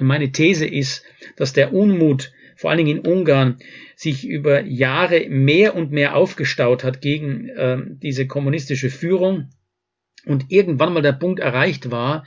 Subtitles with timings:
[0.00, 1.04] Meine These ist,
[1.36, 3.58] dass der Unmut vor allen Dingen in Ungarn
[3.96, 9.50] sich über Jahre mehr und mehr aufgestaut hat gegen äh, diese kommunistische Führung
[10.24, 12.24] und irgendwann mal der Punkt erreicht war,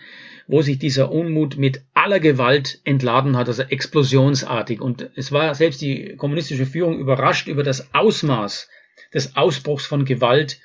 [0.48, 4.82] wo sich dieser Unmut mit aller Gewalt entladen hat, also explosionsartig.
[4.82, 8.70] Und es war selbst die kommunistische Führung überrascht über das Ausmaß
[9.14, 10.60] des Ausbruchs von Gewalt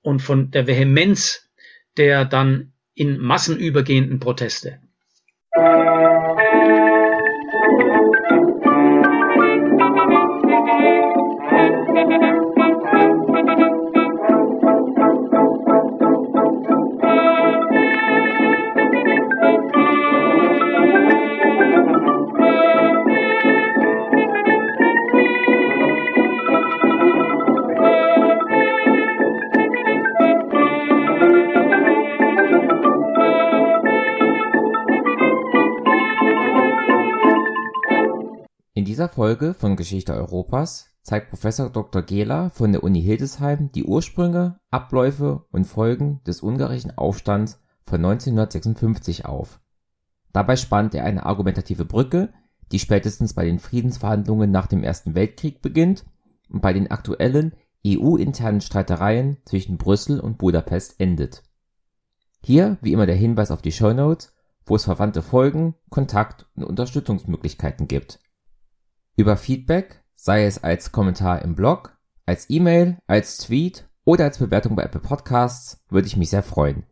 [0.00, 1.48] und von der Vehemenz
[1.98, 4.78] der dann in Massen übergehenden Proteste.
[38.98, 42.02] Dieser Folge von Geschichte Europas zeigt Professor Dr.
[42.02, 49.24] Gela von der Uni Hildesheim die Ursprünge, Abläufe und Folgen des ungarischen Aufstands von 1956
[49.24, 49.60] auf.
[50.32, 52.32] Dabei spannt er eine argumentative Brücke,
[52.72, 56.04] die spätestens bei den Friedensverhandlungen nach dem Ersten Weltkrieg beginnt
[56.50, 57.52] und bei den aktuellen
[57.86, 61.44] EU-internen Streitereien zwischen Brüssel und Budapest endet.
[62.42, 64.34] Hier wie immer der Hinweis auf die Show Notes,
[64.66, 68.18] wo es verwandte Folgen, Kontakt und Unterstützungsmöglichkeiten gibt
[69.18, 74.76] über Feedback, sei es als Kommentar im Blog, als E-Mail, als Tweet oder als Bewertung
[74.76, 76.84] bei Apple Podcasts, würde ich mich sehr freuen.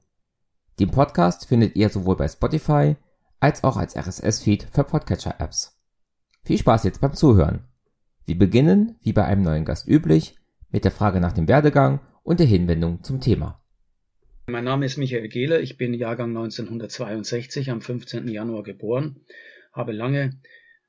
[0.80, 2.96] Den Podcast findet ihr sowohl bei Spotify
[3.38, 5.80] als auch als RSS-Feed für Podcatcher-Apps.
[6.42, 7.60] Viel Spaß jetzt beim Zuhören.
[8.24, 10.34] Wir beginnen, wie bei einem neuen Gast üblich,
[10.72, 13.62] mit der Frage nach dem Werdegang und der Hinwendung zum Thema.
[14.48, 18.26] Mein Name ist Michael Gehler, ich bin Jahrgang 1962, am 15.
[18.26, 19.20] Januar geboren,
[19.72, 20.40] habe lange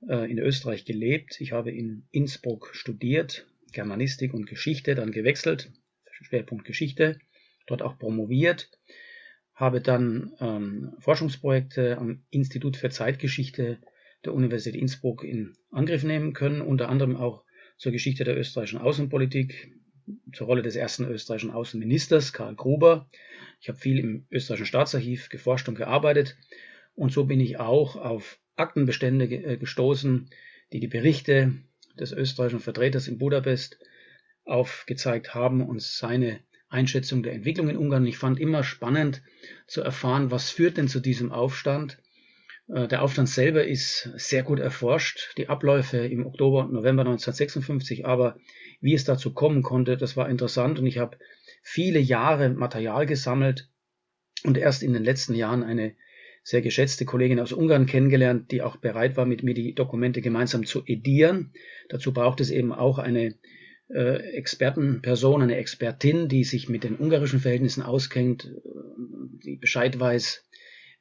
[0.08, 1.40] äh, in Österreich gelebt.
[1.42, 5.72] Ich habe in Innsbruck studiert, Germanistik und Geschichte, dann gewechselt,
[6.12, 7.20] Schwerpunkt Geschichte,
[7.68, 8.72] dort auch promoviert,
[9.54, 13.80] habe dann ähm, Forschungsprojekte am Institut für Zeitgeschichte
[14.24, 17.44] der Universität Innsbruck in Angriff nehmen können, unter anderem auch
[17.78, 19.74] zur Geschichte der österreichischen Außenpolitik,
[20.34, 23.10] zur Rolle des ersten österreichischen Außenministers Karl Gruber.
[23.60, 26.38] Ich habe viel im österreichischen Staatsarchiv geforscht und gearbeitet
[26.96, 30.30] und so bin ich auch auf Aktenbestände äh, gestoßen,
[30.74, 31.54] die die Berichte
[32.00, 33.80] des österreichischen Vertreters in Budapest
[34.46, 38.06] aufgezeigt haben und seine Einschätzung der Entwicklung in Ungarn.
[38.06, 39.22] Ich fand immer spannend
[39.68, 42.02] zu erfahren, was führt denn zu diesem Aufstand.
[42.68, 48.06] Äh, der Aufstand selber ist sehr gut erforscht, die Abläufe im Oktober und November 1956,
[48.06, 48.38] aber
[48.82, 51.18] wie es dazu kommen konnte, das war interessant und ich habe
[51.64, 53.70] viele Jahre Material gesammelt
[54.44, 55.96] und erst in den letzten Jahren eine
[56.48, 60.66] sehr geschätzte Kollegin aus Ungarn kennengelernt, die auch bereit war, mit mir die Dokumente gemeinsam
[60.66, 61.52] zu edieren.
[61.90, 63.36] Dazu braucht es eben auch eine
[63.90, 68.70] äh, Expertenperson, eine Expertin, die sich mit den ungarischen Verhältnissen auskennt, äh,
[69.44, 70.46] die Bescheid weiß,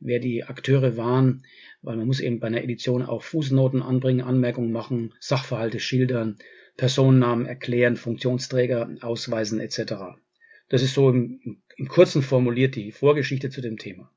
[0.01, 1.45] wer die Akteure waren,
[1.81, 6.39] weil man muss eben bei einer Edition auch Fußnoten anbringen, Anmerkungen machen, Sachverhalte schildern,
[6.77, 10.19] Personennamen erklären, Funktionsträger ausweisen etc.
[10.69, 14.11] Das ist so im, im Kurzen formuliert die Vorgeschichte zu dem Thema.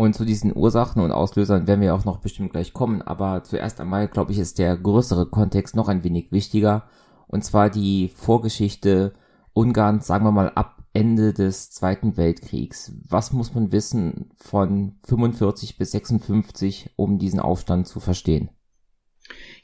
[0.00, 3.02] Und zu diesen Ursachen und Auslösern werden wir auch noch bestimmt gleich kommen.
[3.02, 6.88] Aber zuerst einmal, glaube ich, ist der größere Kontext noch ein wenig wichtiger.
[7.26, 9.12] Und zwar die Vorgeschichte
[9.54, 12.92] Ungarns, sagen wir mal, ab Ende des Zweiten Weltkriegs.
[13.08, 18.50] Was muss man wissen von 45 bis 56, um diesen Aufstand zu verstehen?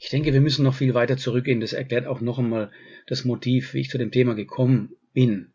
[0.01, 1.61] Ich denke, wir müssen noch viel weiter zurückgehen.
[1.61, 2.71] Das erklärt auch noch einmal
[3.07, 5.53] das Motiv, wie ich zu dem Thema gekommen bin.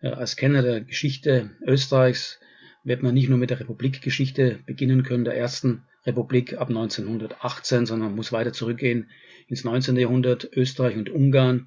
[0.00, 2.40] Äh, als Kenner der Geschichte Österreichs
[2.86, 8.14] wird man nicht nur mit der Republikgeschichte beginnen können, der ersten Republik ab 1918, sondern
[8.14, 9.10] muss weiter zurückgehen
[9.48, 9.96] ins 19.
[9.96, 10.48] Jahrhundert.
[10.54, 11.66] Österreich und Ungarn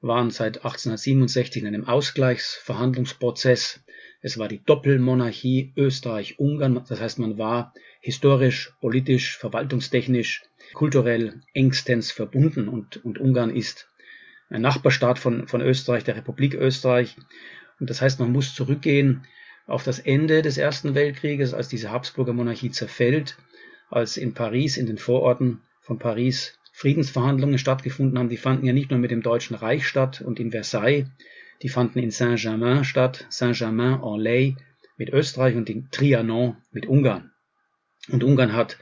[0.00, 3.84] waren seit 1867 in einem Ausgleichsverhandlungsprozess.
[4.20, 6.82] Es war die Doppelmonarchie Österreich-Ungarn.
[6.88, 10.42] Das heißt, man war historisch, politisch, verwaltungstechnisch,
[10.74, 13.88] kulturell engstens verbunden und, und Ungarn ist
[14.48, 17.16] ein Nachbarstaat von, von Österreich, der Republik Österreich.
[17.78, 19.28] Und das heißt, man muss zurückgehen
[19.66, 23.36] auf das Ende des Ersten Weltkrieges, als diese Habsburger Monarchie zerfällt,
[23.90, 28.28] als in Paris, in den Vororten von Paris Friedensverhandlungen stattgefunden haben.
[28.28, 31.06] Die fanden ja nicht nur mit dem Deutschen Reich statt und in Versailles,
[31.62, 34.56] die fanden in Saint-Germain statt, Saint-Germain-en-Laye
[34.96, 37.32] mit Österreich und in Trianon mit Ungarn.
[38.08, 38.78] Und Ungarn hat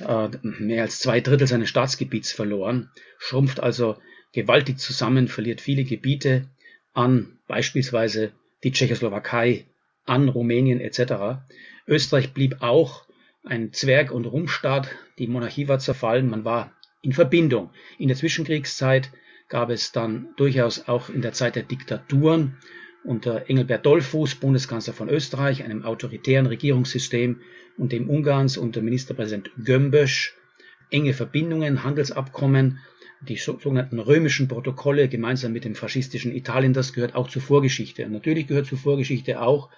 [0.00, 3.96] äh, mehr als zwei Drittel seines Staatsgebiets verloren, schrumpft also
[4.32, 6.46] gewaltig zusammen, verliert viele Gebiete
[6.92, 9.66] an beispielsweise die Tschechoslowakei,
[10.10, 11.40] an Rumänien etc.
[11.86, 13.06] Österreich blieb auch
[13.44, 14.88] ein Zwerg- und Rumpfstaat.
[15.18, 17.70] Die Monarchie war zerfallen, man war in Verbindung.
[17.96, 19.12] In der Zwischenkriegszeit
[19.48, 22.56] gab es dann durchaus auch in der Zeit der Diktaturen
[23.04, 27.40] unter Engelbert Dollfuß, Bundeskanzler von Österreich, einem autoritären Regierungssystem,
[27.78, 30.34] und dem Ungarns unter Ministerpräsident Gömbösch
[30.90, 32.80] enge Verbindungen, Handelsabkommen,
[33.28, 38.06] die sogenannten römischen Protokolle gemeinsam mit dem faschistischen Italien, das gehört auch zur Vorgeschichte.
[38.06, 39.68] Und natürlich gehört zur Vorgeschichte auch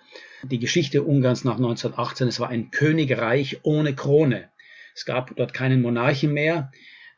[0.44, 2.28] die Geschichte Ungarns nach 1918.
[2.28, 4.48] Es war ein Königreich ohne Krone.
[4.94, 6.70] Es gab dort keinen Monarchen mehr.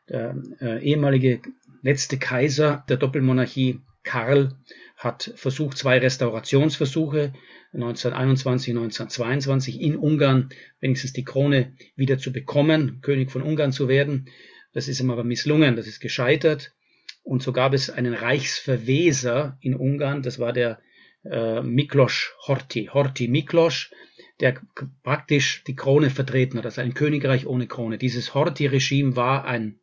[0.09, 1.41] Der äh, ehemalige
[1.81, 4.55] letzte Kaiser der Doppelmonarchie, Karl,
[4.97, 7.33] hat versucht, zwei Restaurationsversuche
[7.73, 10.49] 1921, 1922 in Ungarn
[10.79, 14.29] wenigstens die Krone wieder zu bekommen, König von Ungarn zu werden.
[14.75, 16.73] Das ist ihm aber misslungen, das ist gescheitert.
[17.23, 20.79] Und so gab es einen Reichsverweser in Ungarn, das war der
[21.23, 23.89] äh, Miklos Horthy, Horthy Miklos,
[24.41, 24.61] der
[25.01, 27.97] praktisch die Krone vertreten hat, also ein Königreich ohne Krone.
[27.97, 29.79] Dieses Horthy-Regime war ein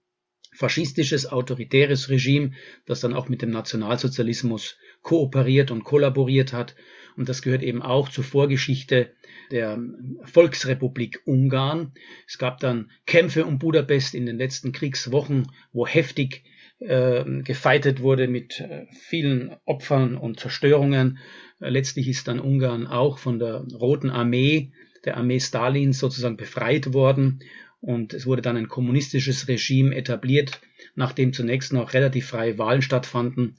[0.54, 2.52] faschistisches, autoritäres Regime,
[2.84, 6.76] das dann auch mit dem Nationalsozialismus kooperiert und kollaboriert hat.
[7.16, 9.10] Und das gehört eben auch zur Vorgeschichte
[9.50, 9.78] der
[10.24, 11.92] Volksrepublik Ungarn.
[12.26, 16.44] Es gab dann Kämpfe um Budapest in den letzten Kriegswochen, wo heftig
[16.80, 21.18] äh, gefeitet wurde mit äh, vielen Opfern und Zerstörungen.
[21.60, 24.72] Äh, letztlich ist dann Ungarn auch von der Roten Armee,
[25.04, 27.40] der Armee Stalins sozusagen befreit worden.
[27.80, 30.60] Und es wurde dann ein kommunistisches Regime etabliert,
[30.94, 33.56] nachdem zunächst noch relativ freie Wahlen stattfanden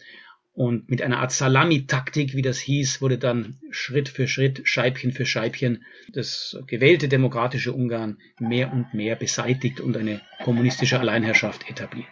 [0.54, 5.26] und mit einer Art Salami-Taktik, wie das hieß, wurde dann Schritt für Schritt, Scheibchen für
[5.26, 5.84] Scheibchen
[6.14, 12.08] das gewählte demokratische Ungarn mehr und mehr beseitigt und eine kommunistische Alleinherrschaft etabliert.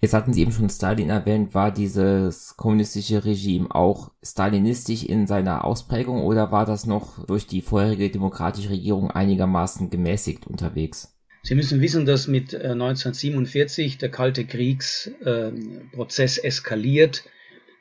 [0.00, 1.54] Jetzt hatten Sie eben schon Stalin erwähnt.
[1.54, 7.62] War dieses kommunistische Regime auch stalinistisch in seiner Ausprägung oder war das noch durch die
[7.62, 11.14] vorherige demokratische Regierung einigermaßen gemäßigt unterwegs?
[11.42, 17.24] Sie müssen wissen, dass mit 1947 äh, der Kalte Kriegsprozess äh, eskaliert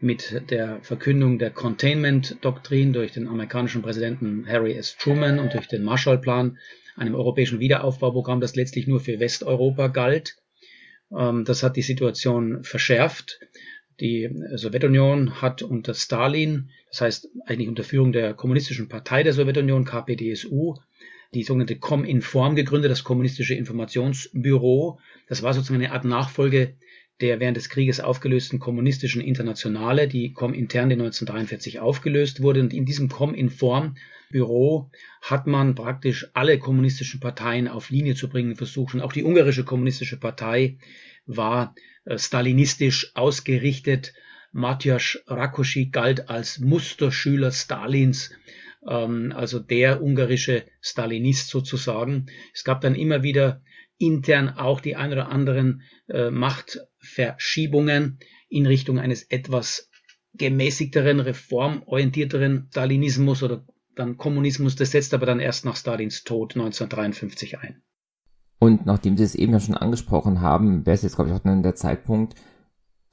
[0.03, 4.97] mit der Verkündung der Containment-Doktrin durch den amerikanischen Präsidenten Harry S.
[4.97, 6.57] Truman und durch den Marshallplan,
[6.97, 10.35] einem europäischen Wiederaufbauprogramm, das letztlich nur für Westeuropa galt.
[11.17, 13.39] Ähm, das hat die Situation verschärft.
[14.01, 19.85] Die Sowjetunion hat unter Stalin, das heißt eigentlich unter Führung der Kommunistischen Partei der Sowjetunion,
[19.85, 20.75] KPDSU,
[21.33, 24.99] die sogenannte Cominform gegründet, das Kommunistische Informationsbüro.
[25.29, 26.75] Das war sozusagen eine Art Nachfolge
[27.23, 32.59] der während des Krieges aufgelösten kommunistischen Internationale, die Comintern, die 1943 aufgelöst wurde.
[32.59, 34.91] Und in diesem Cominform-Büro
[35.21, 38.93] hat man praktisch alle kommunistischen Parteien auf Linie zu bringen versucht.
[38.93, 40.77] Und auch die ungarische kommunistische Partei
[41.25, 44.13] war äh, stalinistisch ausgerichtet.
[44.51, 48.31] Matjasz Rakosi galt als Musterschüler Stalins,
[48.85, 52.25] ähm, also der ungarische Stalinist sozusagen.
[52.53, 53.61] Es gab dann immer wieder
[53.97, 58.19] intern auch die ein oder anderen äh, Machtverschiebungen
[58.49, 59.89] in Richtung eines etwas
[60.33, 64.75] gemäßigteren, reformorientierteren Stalinismus oder dann Kommunismus.
[64.75, 67.83] Das setzt aber dann erst nach Stalins Tod 1953 ein.
[68.59, 71.43] Und nachdem Sie es eben ja schon angesprochen haben, wäre es jetzt, glaube ich, auch
[71.43, 72.35] dann der Zeitpunkt,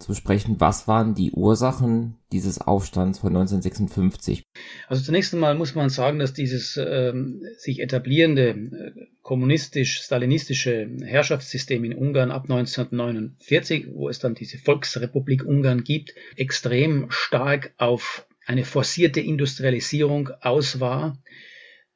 [0.00, 4.42] zu sprechen, was waren die Ursachen dieses Aufstands von 1956?
[4.88, 8.92] Also zunächst einmal muss man sagen, dass dieses ähm, sich etablierende äh,
[9.22, 17.72] kommunistisch-stalinistische Herrschaftssystem in Ungarn ab 1949, wo es dann diese Volksrepublik Ungarn gibt, extrem stark
[17.76, 21.18] auf eine forcierte Industrialisierung aus war.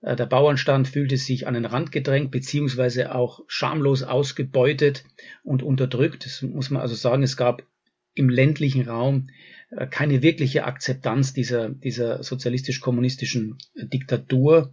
[0.02, 5.04] Äh, der Bauernstand fühlte sich an den Rand gedrängt, beziehungsweise auch schamlos ausgebeutet
[5.42, 6.26] und unterdrückt.
[6.26, 7.62] Das muss man also sagen, es gab
[8.14, 9.28] im ländlichen Raum
[9.70, 14.72] äh, keine wirkliche Akzeptanz dieser, dieser sozialistisch-kommunistischen Diktatur.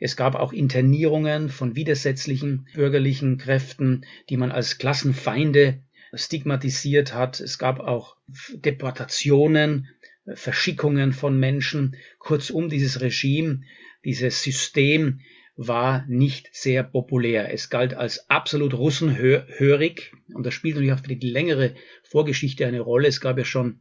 [0.00, 5.80] Es gab auch Internierungen von widersetzlichen bürgerlichen Kräften, die man als Klassenfeinde
[6.12, 7.40] stigmatisiert hat.
[7.40, 8.16] Es gab auch
[8.52, 9.88] Deportationen,
[10.26, 11.96] äh, Verschickungen von Menschen.
[12.18, 13.62] Kurzum, dieses Regime,
[14.04, 15.20] dieses System
[15.56, 17.52] war nicht sehr populär.
[17.52, 22.80] Es galt als absolut russenhörig und das spielt natürlich auch für die längere Vorgeschichte eine
[22.80, 23.08] Rolle.
[23.08, 23.80] Es gab ja schon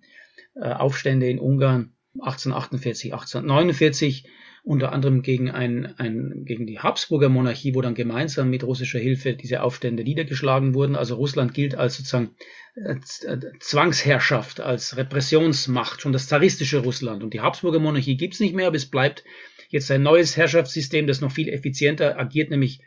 [0.56, 4.26] äh, Aufstände in Ungarn 1848, 1849,
[4.64, 9.34] unter anderem gegen, ein, ein, gegen die Habsburger Monarchie, wo dann gemeinsam mit russischer Hilfe
[9.34, 10.96] diese Aufstände niedergeschlagen wurden.
[10.96, 12.36] Also Russland gilt als sozusagen
[12.76, 17.24] äh, äh, Zwangsherrschaft, als Repressionsmacht, schon das zaristische Russland.
[17.24, 19.24] Und die Habsburger Monarchie gibt's nicht mehr, aber es bleibt
[19.72, 22.82] jetzt ein neues Herrschaftssystem, das noch viel effizienter agiert, nämlich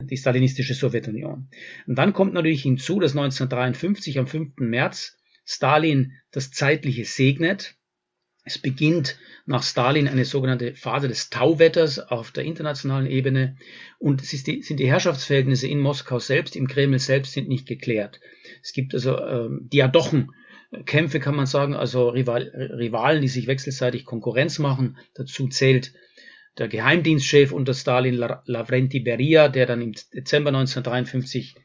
[0.00, 1.48] die stalinistische Sowjetunion.
[1.86, 4.52] Und dann kommt natürlich hinzu, dass 1953 am 5.
[4.58, 7.74] März Stalin das Zeitliche segnet.
[8.44, 13.56] Es beginnt nach Stalin eine sogenannte Phase des Tauwetters auf der internationalen Ebene
[13.98, 18.20] und es die, sind die Herrschaftsverhältnisse in Moskau selbst, im Kreml selbst sind nicht geklärt.
[18.62, 20.32] Es gibt also ähm, Diadochen,
[20.84, 24.98] Kämpfe kann man sagen, also Rival, Rivalen, die sich wechselseitig Konkurrenz machen.
[25.14, 25.94] Dazu zählt
[26.58, 31.56] der Geheimdienstchef unter Stalin, Lavrenti Beria, der dann im Dezember 1953,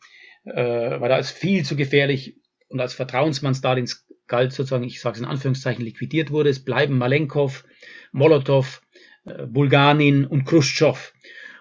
[0.45, 2.37] äh, weil er als viel zu gefährlich
[2.69, 6.49] und als Vertrauensmann Stalins galt, sozusagen, ich sage es in Anführungszeichen, liquidiert wurde.
[6.49, 7.65] Es bleiben Malenkov,
[8.11, 8.81] Molotow,
[9.25, 11.13] äh, Bulganin und Khrushchev.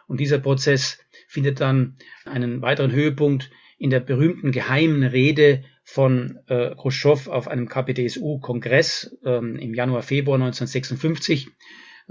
[0.07, 0.99] Und dieser Prozess
[1.29, 7.69] findet dann einen weiteren Höhepunkt in der berühmten geheimen Rede von äh, Khrushchev auf einem
[7.69, 11.49] KPDSU-Kongress ähm, im Januar, Februar 1956,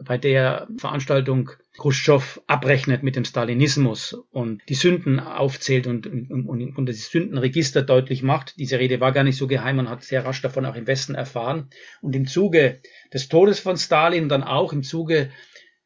[0.04, 6.86] bei der Veranstaltung Khrushchev abrechnet mit dem Stalinismus und die Sünden aufzählt und, und, und,
[6.88, 8.58] das Sündenregister deutlich macht.
[8.58, 11.16] Diese Rede war gar nicht so geheim, man hat sehr rasch davon auch im Westen
[11.16, 11.70] erfahren.
[12.02, 12.82] Und im Zuge
[13.14, 15.30] des Todes von Stalin, dann auch im Zuge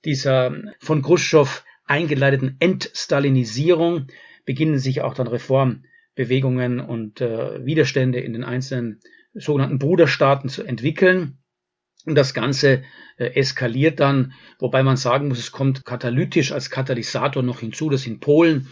[0.03, 4.07] dieser von Khrushchev eingeleiteten Entstalinisierung
[4.45, 8.99] beginnen sich auch dann Reformbewegungen und äh, Widerstände in den einzelnen
[9.33, 11.39] sogenannten Bruderstaaten zu entwickeln.
[12.05, 12.83] Und das Ganze
[13.17, 18.05] äh, eskaliert dann, wobei man sagen muss, es kommt katalytisch als Katalysator noch hinzu, dass
[18.05, 18.67] in Polen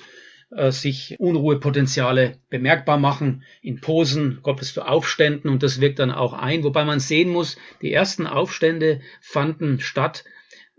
[0.56, 6.12] äh, sich Unruhepotenziale bemerkbar machen, in Posen kommt es zu Aufständen und das wirkt dann
[6.12, 10.24] auch ein, wobei man sehen muss, die ersten Aufstände fanden statt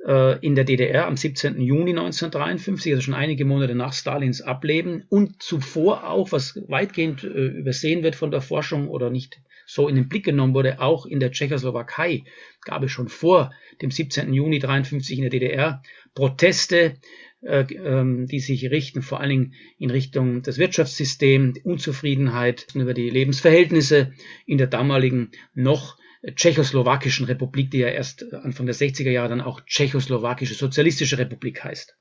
[0.06, 1.60] äh, in der DDR am 17.
[1.60, 7.26] Juni 1953, also schon einige Monate nach Stalins Ableben und zuvor auch, was weitgehend äh,
[7.26, 11.20] übersehen wird von der Forschung oder nicht so in den Blick genommen wurde, auch in
[11.20, 12.24] der Tschechoslowakei
[12.62, 13.52] gab es schon vor
[13.82, 14.32] dem 17.
[14.32, 15.82] Juni 1953 in der DDR
[16.14, 16.96] Proteste,
[17.42, 23.10] äh, ähm, die sich richten vor allen Dingen in Richtung des Wirtschaftssystems, Unzufriedenheit über die
[23.10, 24.12] Lebensverhältnisse
[24.46, 25.98] in der damaligen noch
[26.34, 31.94] tschechoslowakischen Republik, die ja erst Anfang der 60er Jahre dann auch tschechoslowakische Sozialistische Republik heißt.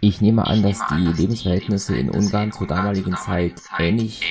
[0.00, 4.22] Ich nehme an, dass die Lebensverhältnisse in Ungarn zur damaligen Zeit ähnlich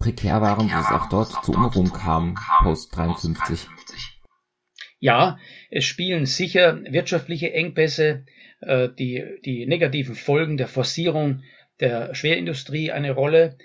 [0.00, 3.68] prekär waren, dass es auch dort zu Unruhen kam, post 53.
[4.98, 5.38] Ja,
[5.70, 8.24] es spielen sicher wirtschaftliche Engpässe,
[8.60, 11.42] äh, die, die negativen Folgen der Forcierung
[11.78, 13.56] der Schwerindustrie eine Rolle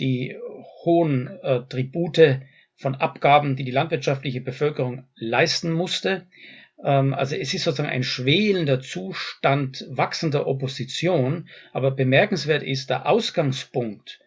[0.00, 0.36] die
[0.84, 2.40] hohen äh, Tribute
[2.76, 6.26] von Abgaben, die die landwirtschaftliche Bevölkerung leisten musste.
[6.84, 14.20] Ähm, also es ist sozusagen ein schwelender Zustand wachsender Opposition, aber bemerkenswert ist der Ausgangspunkt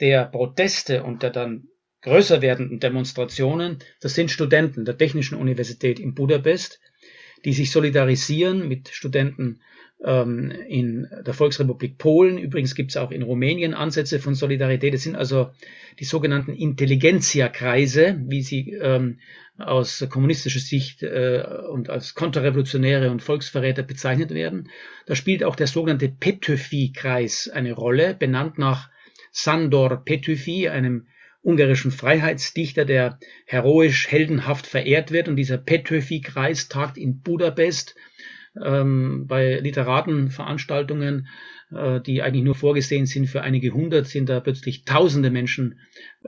[0.00, 1.68] der Proteste und der dann
[2.02, 6.80] größer werdenden Demonstrationen, das sind Studenten der Technischen Universität in Budapest,
[7.44, 9.60] die sich solidarisieren mit Studenten
[10.04, 12.38] ähm, in der Volksrepublik Polen.
[12.38, 14.94] Übrigens gibt es auch in Rumänien Ansätze von Solidarität.
[14.94, 15.50] Es sind also
[15.98, 19.18] die sogenannten Intelligenzia-Kreise, wie sie ähm,
[19.58, 24.68] aus kommunistischer Sicht äh, und als Konterrevolutionäre und Volksverräter bezeichnet werden.
[25.06, 28.90] Da spielt auch der sogenannte Petöfi-Kreis eine Rolle, benannt nach
[29.36, 31.08] Sandor Petöfi, einem
[31.42, 35.28] ungarischen Freiheitsdichter, der heroisch, heldenhaft verehrt wird.
[35.28, 37.96] Und dieser Petöfi-Kreis tagt in Budapest
[38.64, 41.26] ähm, bei Literatenveranstaltungen,
[41.74, 45.80] äh, die eigentlich nur vorgesehen sind für einige hundert, sind da plötzlich tausende Menschen,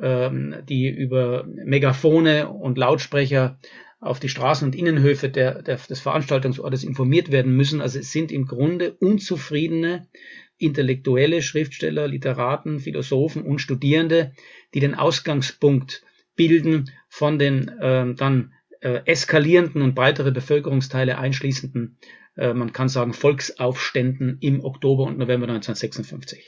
[0.02, 3.58] ähm, die über Megafone und Lautsprecher
[4.00, 7.80] auf die Straßen und Innenhöfe der, der, des Veranstaltungsortes informiert werden müssen.
[7.80, 10.06] Also es sind im Grunde unzufriedene
[10.58, 14.32] intellektuelle Schriftsteller, Literaten, Philosophen und Studierende,
[14.74, 16.02] die den Ausgangspunkt
[16.34, 21.98] bilden von den äh, dann äh, eskalierenden und breitere Bevölkerungsteile einschließenden,
[22.36, 26.46] äh, man kann sagen, Volksaufständen im Oktober und November 1956.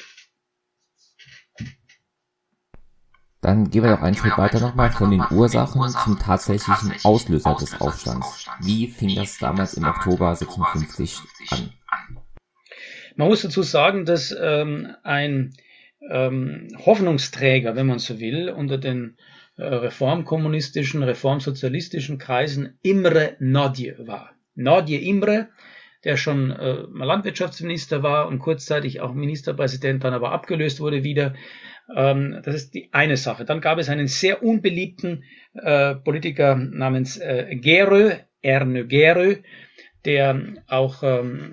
[3.41, 7.81] Dann gehen wir doch einen Schritt weiter nochmal von den Ursachen zum tatsächlichen Auslöser des
[7.81, 8.47] Aufstands.
[8.61, 11.71] Wie fing das damals im Oktober 56 an?
[13.19, 15.53] Man muss dazu sagen, dass ähm, ein
[16.09, 19.17] ähm, Hoffnungsträger, wenn man so will, unter den
[19.57, 24.31] äh, reformkommunistischen, reformsozialistischen Kreisen Imre Nadje war.
[24.55, 25.49] Nadje Imre,
[26.05, 31.35] der schon äh, Landwirtschaftsminister war und kurzzeitig auch Ministerpräsident, dann aber abgelöst wurde wieder.
[31.93, 33.45] Ähm, das ist die eine Sache.
[33.45, 39.39] Dann gab es einen sehr unbeliebten äh, Politiker namens äh, Gerö, Erne Gerö,
[40.05, 41.51] der auch ähm,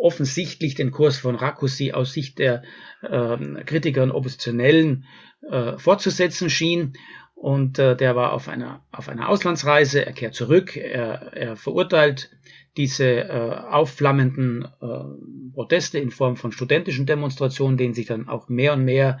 [0.00, 2.62] offensichtlich den Kurs von Rakusi aus Sicht der
[3.08, 5.04] ähm, Kritiker und Oppositionellen
[5.48, 6.94] äh, fortzusetzen schien.
[7.34, 12.30] Und äh, der war auf einer, auf einer Auslandsreise, er kehrt zurück, er, er verurteilt
[12.76, 18.72] diese äh, aufflammenden äh, Proteste in Form von studentischen Demonstrationen, denen sich dann auch mehr
[18.74, 19.20] und mehr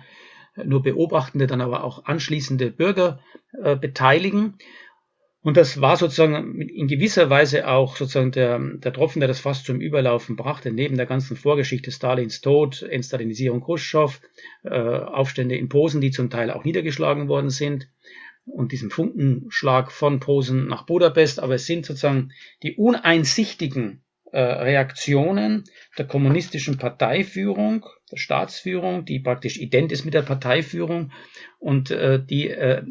[0.64, 3.20] nur beobachtende, dann aber auch anschließende Bürger
[3.62, 4.54] äh, beteiligen.
[5.42, 9.66] Und das war sozusagen in gewisser Weise auch sozusagen der, der Tropfen, der das fast
[9.66, 14.20] zum Überlaufen brachte, neben der ganzen Vorgeschichte Stalins Tod, Entstalinisierung Khrushchev,
[14.62, 17.88] äh, Aufstände in Posen, die zum Teil auch niedergeschlagen worden sind,
[18.44, 21.40] und diesem Funkenschlag von Posen nach Budapest.
[21.40, 22.32] Aber es sind sozusagen
[22.62, 24.02] die uneinsichtigen
[24.38, 25.64] Reaktionen
[25.98, 31.12] der kommunistischen Parteiführung, der Staatsführung, die praktisch ident ist mit der Parteiführung
[31.58, 32.82] und äh, die äh,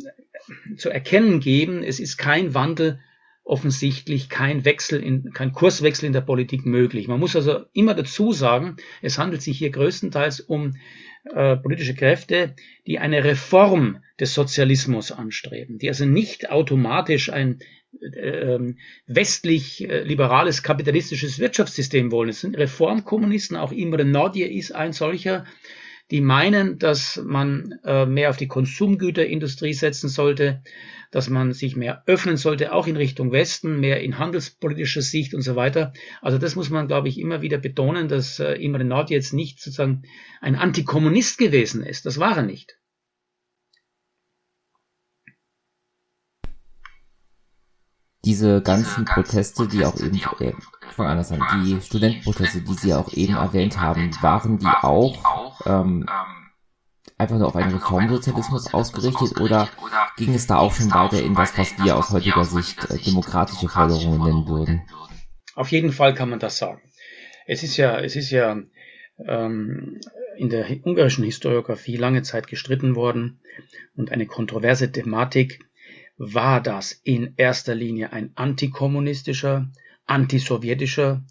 [0.77, 2.99] zu erkennen geben, es ist kein Wandel
[3.43, 7.07] offensichtlich, kein Wechsel in, kein Kurswechsel in der Politik möglich.
[7.07, 10.75] Man muss also immer dazu sagen, es handelt sich hier größtenteils um
[11.23, 12.55] äh, politische Kräfte,
[12.87, 17.59] die eine Reform des Sozialismus anstreben, die also nicht automatisch ein
[18.01, 18.57] äh,
[19.05, 22.29] westlich äh, liberales kapitalistisches Wirtschaftssystem wollen.
[22.29, 25.45] Es sind Reformkommunisten, auch Imre Nordje ist ein solcher,
[26.09, 30.63] die meinen, dass man äh, mehr auf die Konsumgüterindustrie setzen sollte,
[31.11, 35.41] dass man sich mehr öffnen sollte, auch in Richtung Westen, mehr in handelspolitischer Sicht und
[35.41, 35.93] so weiter.
[36.21, 39.59] Also das muss man, glaube ich, immer wieder betonen, dass äh, Imre Nord jetzt nicht
[39.59, 40.03] sozusagen
[40.39, 42.05] ein Antikommunist gewesen ist.
[42.05, 42.77] Das war er nicht.
[48.23, 50.53] Diese ganzen Proteste, die auch eben, äh,
[50.91, 56.05] fang anders an, die Studentenproteste, die Sie auch eben erwähnt haben, waren die auch ähm,
[57.17, 59.69] einfach nur auf einen Reformsozialismus ausgerichtet oder
[60.17, 63.69] ging es da auch schon weiter in das, was wir aus heutiger Sicht äh, demokratische
[63.69, 64.81] Forderungen nennen würden?
[65.55, 66.81] Auf jeden Fall kann man das sagen.
[67.45, 68.57] Es ist ja, es ist ja
[69.27, 69.99] ähm,
[70.37, 73.41] in der ungarischen Historiografie lange Zeit gestritten worden
[73.95, 75.59] und eine kontroverse Thematik.
[76.17, 79.69] War das in erster Linie ein antikommunistischer,
[80.05, 81.23] antisowjetischer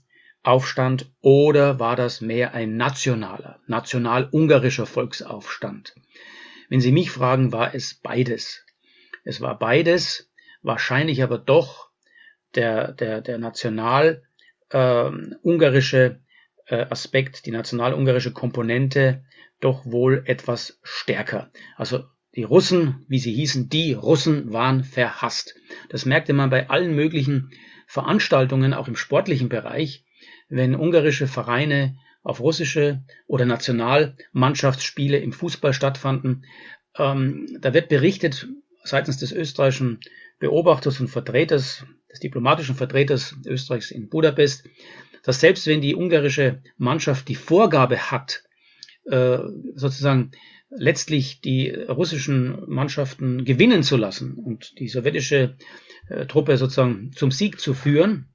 [0.42, 5.94] Aufstand oder war das mehr ein nationaler, national-ungarischer Volksaufstand?
[6.68, 8.64] Wenn Sie mich fragen, war es beides.
[9.24, 10.30] Es war beides,
[10.62, 11.90] wahrscheinlich aber doch
[12.54, 16.20] der, der, der national-ungarische
[16.66, 19.24] äh, äh, Aspekt, die national-ungarische Komponente
[19.60, 21.50] doch wohl etwas stärker.
[21.76, 22.04] Also
[22.34, 25.54] die Russen, wie sie hießen, die Russen waren verhasst.
[25.88, 27.50] Das merkte man bei allen möglichen
[27.86, 30.04] Veranstaltungen, auch im sportlichen Bereich
[30.50, 36.44] wenn ungarische Vereine auf russische oder Nationalmannschaftsspiele im Fußball stattfanden.
[36.98, 38.48] Ähm, da wird berichtet
[38.84, 40.00] seitens des österreichischen
[40.38, 44.68] Beobachters und Vertreters, des diplomatischen Vertreters Österreichs in Budapest,
[45.22, 48.42] dass selbst wenn die ungarische Mannschaft die Vorgabe hat,
[49.04, 49.38] äh,
[49.74, 50.32] sozusagen
[50.70, 55.56] letztlich die russischen Mannschaften gewinnen zu lassen und die sowjetische
[56.08, 58.29] äh, Truppe sozusagen zum Sieg zu führen,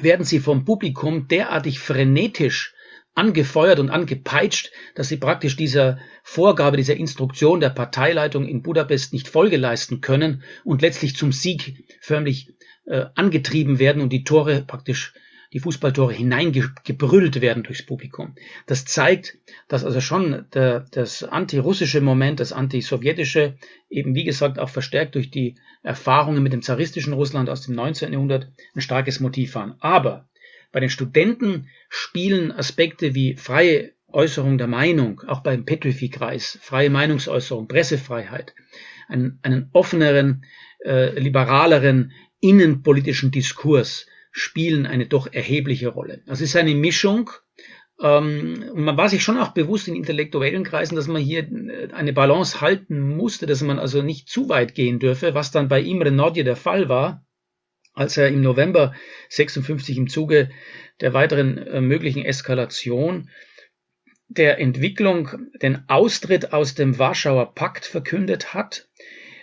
[0.00, 2.74] werden sie vom Publikum derartig frenetisch
[3.14, 9.28] angefeuert und angepeitscht, dass sie praktisch dieser Vorgabe, dieser Instruktion der Parteileitung in Budapest nicht
[9.28, 12.54] Folge leisten können und letztlich zum Sieg förmlich
[12.86, 15.12] äh, angetrieben werden und die Tore praktisch
[15.52, 18.34] die Fußballtore hineingebrüllt werden durchs Publikum.
[18.66, 19.38] Das zeigt,
[19.68, 23.54] dass also schon der, das antirussische Moment, das antisowjetische,
[23.90, 28.12] eben wie gesagt auch verstärkt durch die Erfahrungen mit dem zaristischen Russland aus dem 19.
[28.12, 29.74] Jahrhundert ein starkes Motiv waren.
[29.80, 30.28] Aber
[30.72, 37.68] bei den Studenten spielen Aspekte wie freie Äußerung der Meinung, auch beim Petrifi-Kreis, freie Meinungsäußerung,
[37.68, 38.54] Pressefreiheit,
[39.08, 40.44] einen, einen offeneren,
[40.84, 46.22] äh, liberaleren innenpolitischen Diskurs, spielen eine doch erhebliche Rolle.
[46.26, 47.30] Das ist eine Mischung.
[48.00, 51.92] Ähm, und man war sich schon auch bewusst in intellektuellen Kreisen, dass man hier äh,
[51.92, 55.80] eine Balance halten musste, dass man also nicht zu weit gehen dürfe, was dann bei
[55.80, 57.24] Imre Nordje der Fall war,
[57.94, 58.94] als er im November
[59.28, 60.50] 56 im Zuge
[61.00, 63.28] der weiteren äh, möglichen Eskalation
[64.28, 65.28] der Entwicklung
[65.60, 68.88] den Austritt aus dem Warschauer Pakt verkündet hat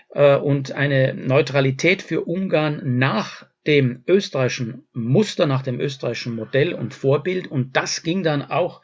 [0.09, 6.93] äh, und eine Neutralität für Ungarn nach dem österreichischen Muster, nach dem österreichischen Modell und
[6.93, 7.47] Vorbild.
[7.47, 8.81] Und das ging dann auch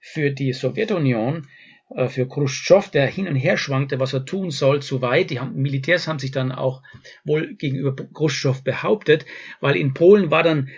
[0.00, 1.46] für die Sowjetunion,
[1.94, 5.30] äh, für Khrushchev, der hin und her schwankte, was er tun soll, zu weit.
[5.30, 6.82] Die Militärs haben sich dann auch
[7.24, 9.26] wohl gegenüber Khrushchev behauptet,
[9.60, 10.68] weil in Polen war dann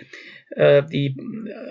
[0.51, 1.15] äh, die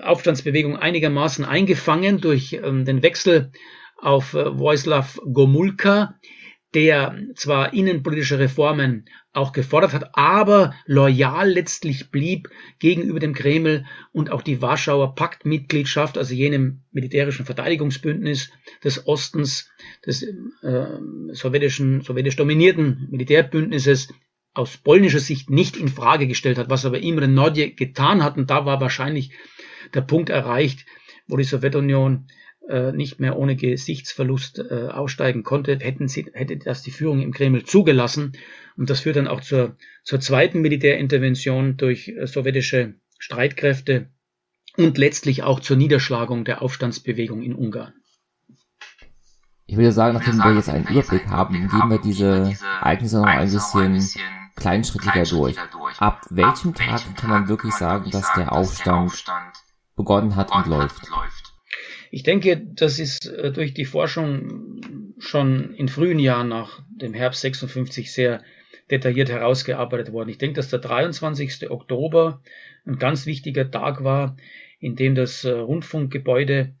[0.03, 3.51] Aufstandsbewegung einigermaßen eingefangen durch ähm, den Wechsel
[3.97, 6.15] auf äh, Wojslaw Gomulka,
[6.75, 14.31] der zwar innenpolitische Reformen auch gefordert hat, aber loyal letztlich blieb gegenüber dem Kreml und
[14.31, 18.51] auch die Warschauer Paktmitgliedschaft, also jenem militärischen Verteidigungsbündnis
[18.83, 19.69] des Ostens,
[20.05, 20.97] des äh,
[21.31, 24.09] sowjetischen, sowjetisch dominierten Militärbündnisses,
[24.53, 28.37] aus polnischer Sicht nicht in Frage gestellt hat, was aber Imre Nodje getan hat.
[28.37, 29.31] Und da war wahrscheinlich
[29.93, 30.85] der Punkt erreicht,
[31.27, 32.27] wo die Sowjetunion
[32.69, 37.33] äh, nicht mehr ohne Gesichtsverlust äh, aussteigen konnte, hätten sie, hätte das die Führung im
[37.33, 38.33] Kreml zugelassen.
[38.77, 44.09] Und das führt dann auch zur, zur zweiten Militärintervention durch äh, sowjetische Streitkräfte
[44.77, 47.93] und letztlich auch zur Niederschlagung der Aufstandsbewegung in Ungarn.
[49.65, 53.51] Ich würde sagen, nachdem wir jetzt einen Überblick haben, gehen wir diese Ereignisse noch ein
[53.51, 54.03] bisschen
[54.55, 55.57] kleinschrittiger durch.
[55.99, 59.23] Ab welchem Tag kann man wirklich sagen, dass der Aufstand
[59.95, 61.09] begonnen hat und läuft?
[62.11, 64.81] Ich denke, das ist äh, durch die Forschung
[65.19, 68.43] schon in frühen Jahren nach dem Herbst 56 sehr
[68.89, 70.29] detailliert herausgearbeitet worden.
[70.29, 71.69] Ich denke, dass der 23.
[71.69, 72.41] Oktober
[72.85, 74.37] ein ganz wichtiger Tag war,
[74.79, 76.73] in dem das äh, Rundfunkgebäude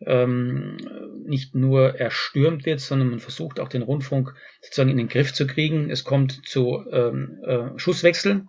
[0.00, 0.76] ähm,
[1.24, 5.46] nicht nur erstürmt wird, sondern man versucht auch den Rundfunk sozusagen in den Griff zu
[5.46, 5.90] kriegen.
[5.90, 8.48] Es kommt zu ähm, äh, Schusswechseln.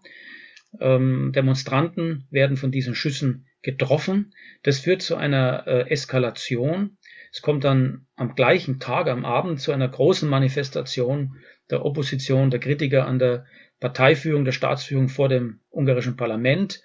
[0.80, 4.34] Ähm, Demonstranten werden von diesen Schüssen getroffen.
[4.64, 6.98] Das führt zu einer äh, Eskalation.
[7.32, 11.36] Es kommt dann am gleichen Tag, am Abend, zu einer großen Manifestation
[11.70, 13.46] der Opposition, der Kritiker an der
[13.80, 16.82] Parteiführung, der Staatsführung vor dem ungarischen Parlament.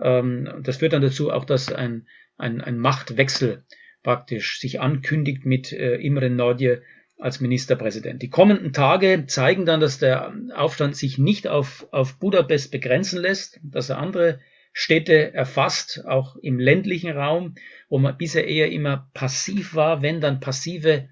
[0.00, 3.64] Ähm, das führt dann dazu auch, dass ein, ein, ein Machtwechsel
[4.02, 6.82] praktisch sich ankündigt mit äh, Imre Nordje
[7.18, 8.22] als Ministerpräsident.
[8.22, 13.60] Die kommenden Tage zeigen dann, dass der Aufstand sich nicht auf, auf Budapest begrenzen lässt,
[13.62, 14.40] dass er andere
[14.72, 17.54] Städte erfasst, auch im ländlichen Raum,
[17.88, 21.08] wo man bisher eher immer passiv war, wenn dann passive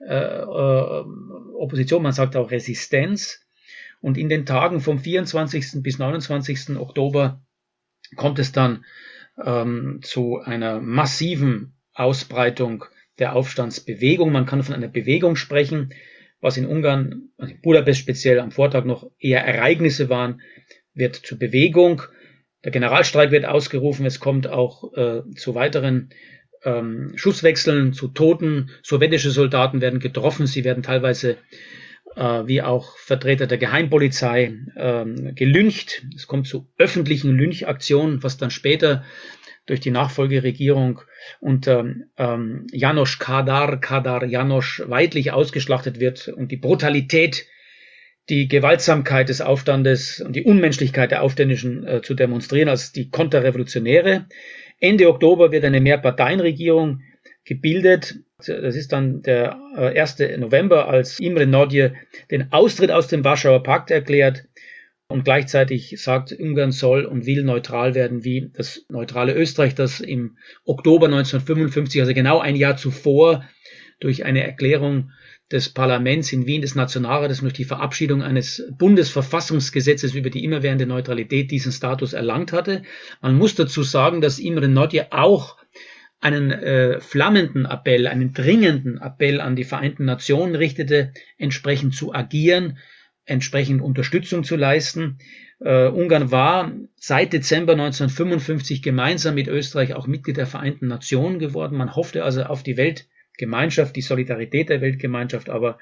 [0.00, 1.04] äh, äh,
[1.58, 3.40] Opposition, man sagt auch Resistenz.
[4.00, 5.82] Und in den Tagen vom 24.
[5.82, 6.76] bis 29.
[6.76, 7.42] Oktober
[8.16, 8.84] kommt es dann
[9.42, 12.84] ähm, zu einer massiven Ausbreitung
[13.18, 14.30] der Aufstandsbewegung.
[14.30, 15.94] Man kann von einer Bewegung sprechen,
[16.40, 20.42] was in Ungarn, also in Budapest speziell am Vortag noch eher Ereignisse waren,
[20.92, 22.02] wird zur Bewegung.
[22.64, 24.06] Der Generalstreik wird ausgerufen.
[24.06, 26.10] Es kommt auch äh, zu weiteren
[26.64, 28.70] ähm, Schusswechseln, zu Toten.
[28.82, 30.46] Sowjetische Soldaten werden getroffen.
[30.46, 31.36] Sie werden teilweise
[32.16, 36.04] äh, wie auch Vertreter der Geheimpolizei ähm, gelyncht.
[36.16, 39.04] Es kommt zu öffentlichen Lynchaktionen, was dann später
[39.66, 41.00] durch die Nachfolgeregierung
[41.40, 41.86] unter
[42.18, 47.46] ähm, Janosch Kadar, Kadar Janosch weitlich ausgeschlachtet wird und die Brutalität,
[48.28, 54.26] die Gewaltsamkeit des Aufstandes und die Unmenschlichkeit der Aufständischen äh, zu demonstrieren als die Konterrevolutionäre.
[54.80, 57.02] Ende Oktober wird eine Mehrparteienregierung
[57.44, 58.16] gebildet.
[58.38, 60.20] Das ist dann der 1.
[60.20, 61.94] Äh, November, als Imre Nodje
[62.30, 64.44] den Austritt aus dem Warschauer Pakt erklärt
[65.08, 70.38] und gleichzeitig sagt, Ungarn soll und will neutral werden wie das neutrale Österreich, das im
[70.64, 73.44] Oktober 1955, also genau ein Jahr zuvor,
[74.00, 75.12] durch eine Erklärung
[75.52, 81.50] des Parlaments in Wien des Nationalrates durch die Verabschiedung eines Bundesverfassungsgesetzes über die immerwährende Neutralität
[81.50, 82.82] diesen Status erlangt hatte.
[83.20, 85.58] Man muss dazu sagen, dass Imre Nodje auch
[86.20, 92.78] einen äh, flammenden Appell, einen dringenden Appell an die Vereinten Nationen richtete, entsprechend zu agieren,
[93.26, 95.18] entsprechend Unterstützung zu leisten.
[95.60, 101.78] Uh, Ungarn war seit Dezember 1955 gemeinsam mit Österreich auch Mitglied der Vereinten Nationen geworden.
[101.78, 102.76] Man hoffte also auf die
[103.34, 105.78] Weltgemeinschaft, die Solidarität der Weltgemeinschaft, aber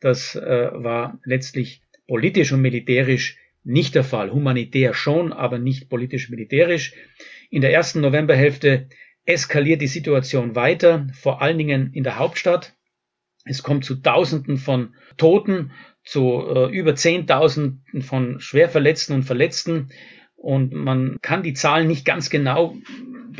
[0.00, 4.32] das uh, war letztlich politisch und militärisch nicht der Fall.
[4.32, 6.94] Humanitär schon, aber nicht politisch-militärisch.
[7.50, 8.88] In der ersten Novemberhälfte
[9.24, 12.74] eskaliert die Situation weiter, vor allen Dingen in der Hauptstadt.
[13.44, 15.72] Es kommt zu Tausenden von Toten
[16.04, 19.88] zu äh, über 10.000 von Schwerverletzten und Verletzten.
[20.36, 22.74] Und man kann die Zahlen nicht ganz genau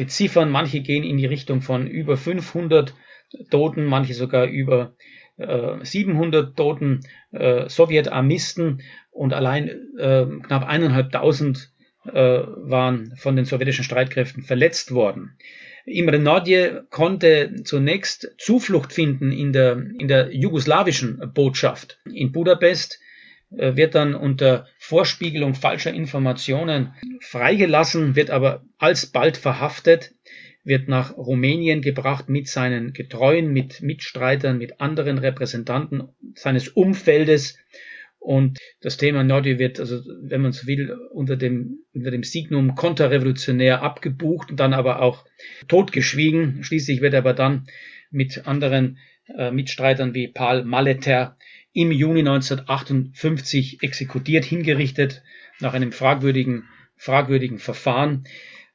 [0.00, 0.50] beziffern.
[0.50, 2.94] Manche gehen in die Richtung von über 500
[3.50, 4.94] Toten, manche sogar über
[5.36, 7.00] äh, 700 Toten
[7.32, 11.70] äh, Sowjetarmisten und allein äh, knapp eineinhalbtausend
[12.06, 15.36] äh, waren von den sowjetischen Streitkräften verletzt worden.
[15.84, 23.09] Imre Nadje konnte zunächst Zuflucht finden in der, in der jugoslawischen Botschaft in Budapest, äh,
[23.50, 30.12] wird dann unter Vorspiegelung falscher Informationen freigelassen, wird aber alsbald verhaftet,
[30.62, 37.58] wird nach Rumänien gebracht mit seinen Getreuen, mit Mitstreitern, mit anderen Repräsentanten seines Umfeldes
[38.20, 42.74] und das Thema Nordi wird, also wenn man so will, unter dem, unter dem Signum
[42.74, 45.24] konterrevolutionär abgebucht und dann aber auch
[45.68, 46.62] totgeschwiegen.
[46.62, 47.66] Schließlich wird er aber dann
[48.10, 48.98] mit anderen
[49.36, 51.38] äh, Mitstreitern wie Paul Malleter
[51.72, 55.22] im Juni 1958 exekutiert, hingerichtet,
[55.61, 58.24] nach einem fragwürdigen, fragwürdigen Verfahren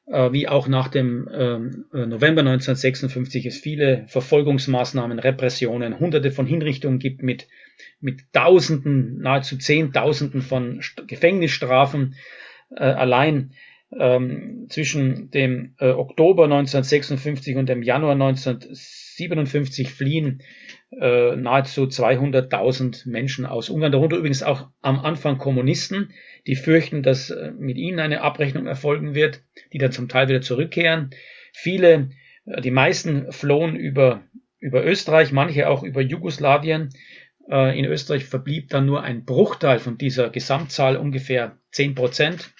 [0.06, 6.46] äh, wie auch nach dem ähm, äh, November 1956 es viele Verfolgungsmaßnahmen, Repressionen, hunderte von
[6.46, 7.48] Hinrichtungen gibt mit,
[8.00, 12.14] mit Tausenden, nahezu Zehntausenden von Gefängnisstrafen.
[12.70, 13.52] Äh, allein
[13.96, 20.42] ähm, zwischen dem äh, Oktober 1956 und dem Januar 1957 fliehen
[20.92, 26.12] äh, nahezu 200.000 Menschen aus Ungarn, darunter übrigens auch am Anfang Kommunisten,
[26.46, 30.42] die fürchten, dass äh, mit ihnen eine Abrechnung erfolgen wird, die dann zum Teil wieder
[30.42, 31.10] zurückkehren.
[31.52, 32.10] Viele,
[32.44, 34.22] äh, die meisten flohen über,
[34.58, 36.90] über Österreich, manche auch über Jugoslawien.
[37.50, 42.52] Äh, in Österreich verblieb dann nur ein Bruchteil von dieser Gesamtzahl, ungefähr 10 Prozent.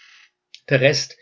[0.68, 1.16] Der Rest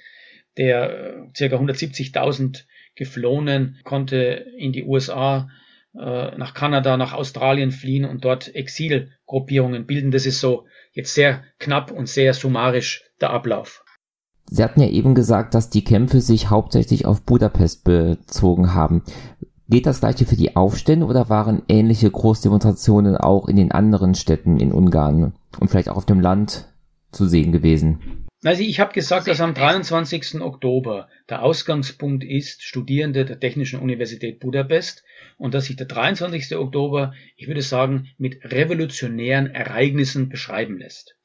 [0.56, 1.44] der ca.
[1.44, 2.64] 170.000
[2.94, 5.50] Geflohenen konnte in die USA,
[5.94, 10.10] nach Kanada, nach Australien fliehen und dort Exilgruppierungen bilden.
[10.10, 13.84] Das ist so jetzt sehr knapp und sehr summarisch der Ablauf.
[14.46, 19.02] Sie hatten ja eben gesagt, dass die Kämpfe sich hauptsächlich auf Budapest bezogen haben.
[19.68, 24.58] Geht das gleiche für die Aufstände oder waren ähnliche Großdemonstrationen auch in den anderen Städten
[24.58, 26.68] in Ungarn und vielleicht auch auf dem Land
[27.12, 28.23] zu sehen gewesen?
[28.44, 30.42] Also ich habe gesagt, dass am 23.
[30.42, 35.02] Oktober der Ausgangspunkt ist Studierende der Technischen Universität Budapest
[35.38, 36.54] und dass sich der 23.
[36.56, 41.16] Oktober, ich würde sagen, mit revolutionären Ereignissen beschreiben lässt.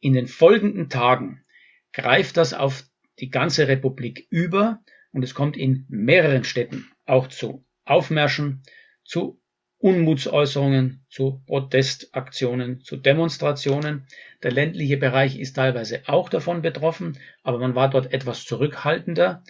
[0.00, 1.44] In den folgenden Tagen
[1.92, 2.82] greift das auf
[3.20, 4.82] die ganze Republik über
[5.12, 8.64] und es kommt in mehreren Städten auch zu Aufmärschen,
[9.04, 9.40] zu
[9.84, 14.06] Unmutsäußerungen, zu Protestaktionen, zu Demonstrationen.
[14.42, 19.44] Der ländliche Bereich ist teilweise auch davon betroffen, aber man war dort etwas zurückhaltender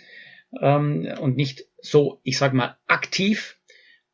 [0.61, 3.61] ähm, und nicht so, ich sage mal, aktiv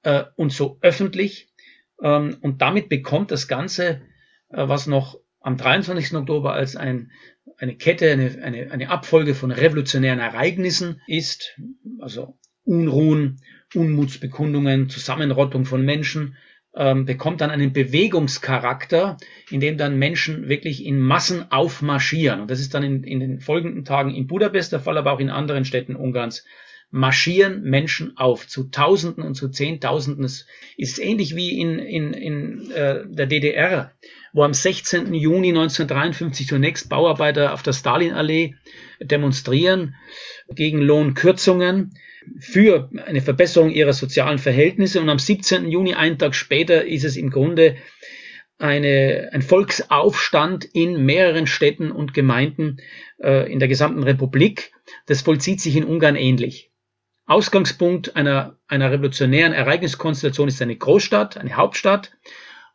[0.03, 1.55] äh, und so öffentlich.
[2.03, 4.03] Ähm, und damit bekommt das Ganze,
[4.51, 6.19] äh, was noch am 23.
[6.19, 7.13] Oktober als ein,
[7.57, 11.59] eine Kette, eine, eine, eine Abfolge von revolutionären Ereignissen ist,
[11.99, 12.39] also
[12.71, 13.41] Unruhen,
[13.75, 16.37] Unmutsbekundungen, Zusammenrottung von Menschen,
[16.77, 19.17] ähm, bekommt dann einen Bewegungscharakter,
[19.51, 22.43] in dem dann Menschen wirklich in Massen aufmarschieren.
[22.43, 25.19] Und das ist dann in, in den folgenden Tagen in Budapest der Fall, aber auch
[25.19, 26.45] in anderen Städten Ungarns
[26.93, 30.25] marschieren Menschen auf zu Tausenden und zu Zehntausenden.
[30.25, 33.93] Es ist ähnlich wie in, in, in äh, der DDR,
[34.33, 35.13] wo am 16.
[35.15, 38.55] Juni 1953 zunächst Bauarbeiter auf der Stalinallee
[39.01, 39.97] demonstrieren
[40.55, 41.95] gegen Lohnkürzungen
[42.39, 45.01] für eine Verbesserung ihrer sozialen Verhältnisse.
[45.01, 45.71] Und am 17.
[45.71, 47.77] Juni, einen Tag später, ist es im Grunde
[48.59, 52.77] eine, ein Volksaufstand in mehreren Städten und Gemeinden
[53.19, 54.73] äh, in der gesamten Republik.
[55.07, 56.71] Das vollzieht sich in Ungarn ähnlich.
[57.27, 62.13] Ausgangspunkt einer, einer revolutionären Ereigniskonstellation ist eine Großstadt, eine Hauptstadt.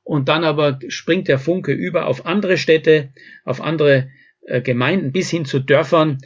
[0.05, 3.09] Und dann aber springt der Funke über auf andere Städte,
[3.43, 4.11] auf andere
[4.45, 6.19] äh, Gemeinden bis hin zu Dörfern,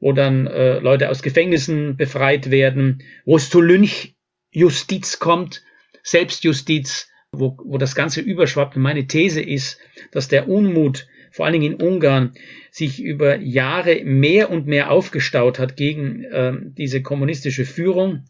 [0.00, 5.64] wo dann äh, Leute aus Gefängnissen befreit werden, wo es zu Lynchjustiz kommt,
[6.02, 8.76] Selbstjustiz, wo, wo das Ganze überschwappt.
[8.76, 9.78] Und meine These ist,
[10.10, 12.34] dass der Unmut, vor allen Dingen in Ungarn,
[12.70, 18.26] sich über Jahre mehr und mehr aufgestaut hat gegen äh, diese kommunistische Führung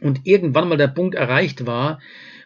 [0.00, 2.00] und irgendwann mal der Punkt erreicht war,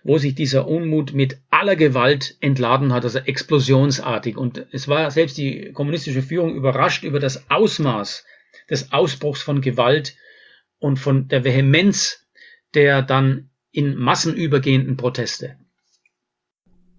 [0.07, 4.37] wo sich dieser Unmut mit aller Gewalt entladen hat, also explosionsartig.
[4.37, 8.25] Und es war selbst die kommunistische Führung überrascht über das Ausmaß
[8.71, 10.16] des Ausbruchs von Gewalt
[10.79, 12.23] und von der Vehemenz
[12.75, 15.57] der dann in Massen übergehenden Proteste.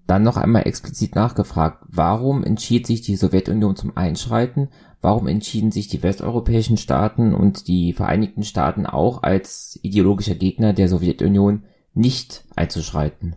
[0.07, 4.69] Dann noch einmal explizit nachgefragt, warum entschied sich die Sowjetunion zum Einschreiten?
[5.01, 10.87] Warum entschieden sich die westeuropäischen Staaten und die Vereinigten Staaten auch als ideologischer Gegner der
[10.87, 11.63] Sowjetunion
[11.97, 13.35] nicht einzuschreiten?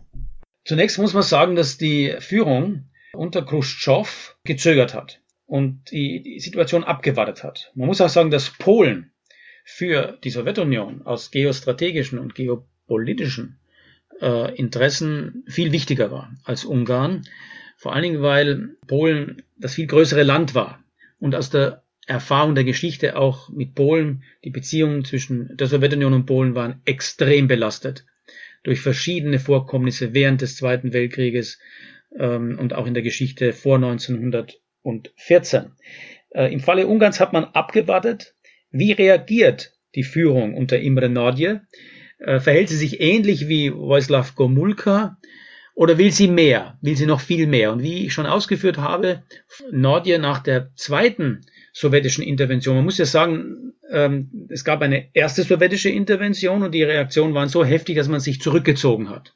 [0.63, 6.83] Zunächst muss man sagen, dass die Führung unter Khrushchev gezögert hat und die, die Situation
[6.83, 7.71] abgewartet hat.
[7.75, 9.11] Man muss auch sagen, dass Polen
[9.65, 13.59] für die Sowjetunion aus geostrategischen und geopolitischen
[14.21, 17.23] äh, Interessen viel wichtiger war als Ungarn.
[17.77, 20.83] Vor allen Dingen, weil Polen das viel größere Land war
[21.19, 26.25] und aus der Erfahrung der Geschichte auch mit Polen, die Beziehungen zwischen der Sowjetunion und
[26.25, 28.05] Polen waren extrem belastet
[28.63, 31.59] durch verschiedene Vorkommnisse während des Zweiten Weltkrieges
[32.17, 35.71] ähm, und auch in der Geschichte vor 1900 und 14.
[36.31, 38.35] Äh, Im Falle Ungarns hat man abgewartet,
[38.71, 41.61] wie reagiert die Führung unter Imre Nordje?
[42.19, 45.17] Äh, verhält sie sich ähnlich wie Wojslaw Gomulka
[45.73, 46.77] oder will sie mehr?
[46.81, 47.71] Will sie noch viel mehr?
[47.71, 49.23] Und wie ich schon ausgeführt habe,
[49.71, 51.41] Nordje nach der zweiten
[51.73, 56.83] sowjetischen Intervention, man muss ja sagen, ähm, es gab eine erste sowjetische Intervention und die
[56.83, 59.33] Reaktionen waren so heftig, dass man sich zurückgezogen hat.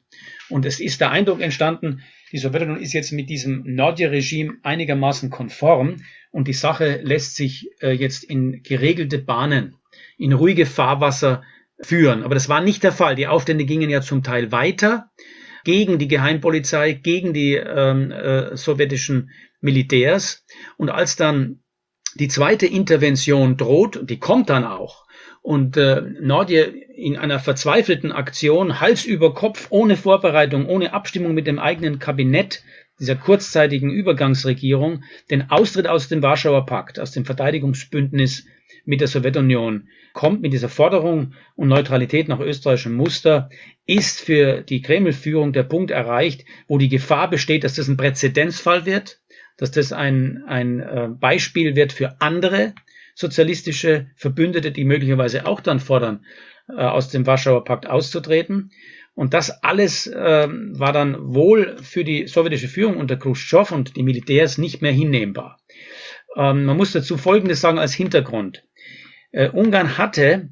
[0.48, 5.96] Und es ist der Eindruck entstanden, die Sowjetunion ist jetzt mit diesem Nordje-Regime einigermaßen konform
[6.30, 9.76] und die Sache lässt sich äh, jetzt in geregelte Bahnen,
[10.18, 11.42] in ruhige Fahrwasser
[11.80, 12.22] führen.
[12.22, 13.14] Aber das war nicht der Fall.
[13.14, 15.10] Die Aufstände gingen ja zum Teil weiter
[15.64, 20.44] gegen die Geheimpolizei, gegen die ähm, äh, sowjetischen Militärs.
[20.76, 21.60] Und als dann
[22.18, 25.04] Die zweite Intervention droht, die kommt dann auch.
[25.42, 31.46] Und äh, Nordje in einer verzweifelten Aktion, Hals über Kopf, ohne Vorbereitung, ohne Abstimmung mit
[31.46, 32.62] dem eigenen Kabinett
[32.98, 38.46] dieser kurzzeitigen Übergangsregierung, den Austritt aus dem Warschauer Pakt, aus dem Verteidigungsbündnis
[38.86, 43.50] mit der Sowjetunion kommt, mit dieser Forderung und Neutralität nach österreichischem Muster,
[43.84, 48.86] ist für die Kreml-Führung der Punkt erreicht, wo die Gefahr besteht, dass das ein Präzedenzfall
[48.86, 49.20] wird,
[49.56, 52.74] dass das ein, ein äh, Beispiel wird für andere
[53.14, 56.24] sozialistische Verbündete, die möglicherweise auch dann fordern,
[56.68, 58.70] äh, aus dem Warschauer Pakt auszutreten.
[59.14, 64.02] Und das alles äh, war dann wohl für die sowjetische Führung unter Khrushchev und die
[64.02, 65.58] Militärs nicht mehr hinnehmbar.
[66.36, 68.62] Ähm, man muss dazu Folgendes sagen als Hintergrund.
[69.32, 70.50] Äh, Ungarn hatte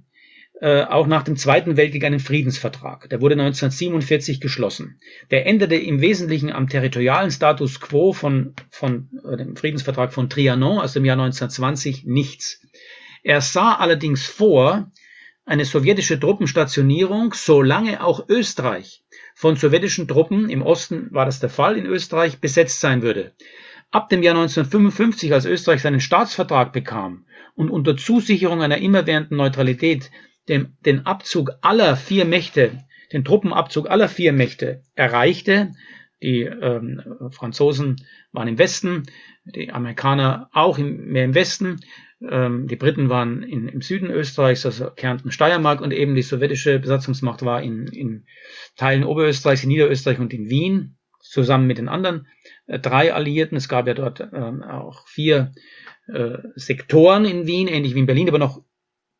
[0.60, 3.08] äh, auch nach dem Zweiten Weltkrieg einen Friedensvertrag.
[3.10, 5.00] Der wurde 1947 geschlossen.
[5.30, 10.78] Der änderte im Wesentlichen am territorialen Status quo von, von äh, dem Friedensvertrag von Trianon
[10.78, 12.60] aus dem Jahr 1920 nichts.
[13.22, 14.92] Er sah allerdings vor
[15.44, 19.02] eine sowjetische Truppenstationierung, solange auch Österreich
[19.34, 23.32] von sowjetischen Truppen, im Osten war das der Fall in Österreich, besetzt sein würde.
[23.90, 30.10] Ab dem Jahr 1955, als Österreich seinen Staatsvertrag bekam und unter Zusicherung einer immerwährenden Neutralität
[30.48, 35.72] dem, den Abzug aller vier Mächte, den Truppenabzug aller vier Mächte erreichte.
[36.22, 37.96] Die ähm, Franzosen
[38.33, 39.04] waren im Westen,
[39.44, 41.80] die Amerikaner auch im, mehr im Westen,
[42.30, 46.78] ähm, die Briten waren in, im Süden Österreichs, also Kärnten, Steiermark und eben die sowjetische
[46.78, 48.26] Besatzungsmacht war in, in
[48.76, 52.26] Teilen Oberösterreichs, in Niederösterreich und in Wien, zusammen mit den anderen
[52.66, 53.57] äh, drei Alliierten.
[53.57, 55.52] Es gab ja dort ähm, auch vier
[56.07, 58.62] äh, Sektoren in Wien, ähnlich wie in Berlin, aber noch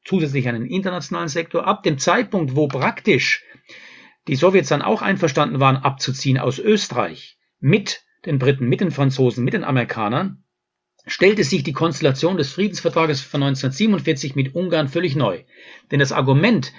[0.05, 1.67] zusätzlich einen internationalen Sektor.
[1.67, 3.45] Ab dem Zeitpunkt, wo praktisch
[4.29, 9.45] die Sowjets dann auch einverstanden waren, abzuziehen aus Österreich mit den Briten, mit den Franzosen,
[9.45, 10.45] mit den Amerikanern,
[11.07, 15.45] stellte sich die Konstellation des Friedensvertrages von 1947 mit Ungarn völlig neu.
[15.91, 16.73] Denn das Argument,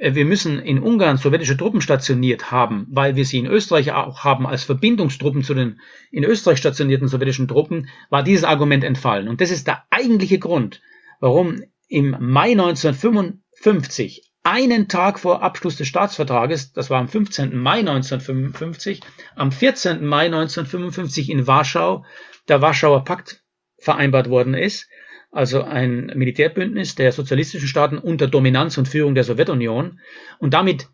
[0.00, 4.24] äh, wir müssen in Ungarn sowjetische Truppen stationiert haben, weil wir sie in Österreich auch
[4.24, 5.80] haben als Verbindungstruppen zu den
[6.10, 9.28] in Österreich stationierten sowjetischen Truppen, war dieses Argument entfallen.
[9.28, 10.80] Und das ist der eigentliche Grund,
[11.20, 17.56] warum im Mai 1955, einen Tag vor Abschluss des Staatsvertrages, das war am 15.
[17.56, 19.00] Mai 1955,
[19.34, 20.04] am 14.
[20.04, 22.04] Mai 1955 in Warschau
[22.48, 23.42] der Warschauer Pakt
[23.78, 24.88] vereinbart worden ist,
[25.30, 30.00] also ein Militärbündnis der sozialistischen Staaten unter Dominanz und Führung der Sowjetunion.
[30.38, 30.88] Und damit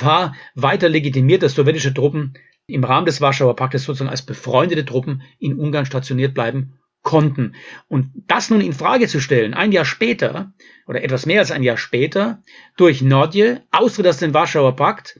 [0.00, 2.34] war weiter legitimiert, dass sowjetische Truppen
[2.66, 7.54] im Rahmen des Warschauer Paktes sozusagen als befreundete Truppen in Ungarn stationiert bleiben konnten.
[7.88, 10.52] Und das nun in Frage zu stellen, ein Jahr später
[10.86, 12.42] oder etwas mehr als ein Jahr später,
[12.76, 15.18] durch Nordje, Austritt aus dem Warschauer Pakt,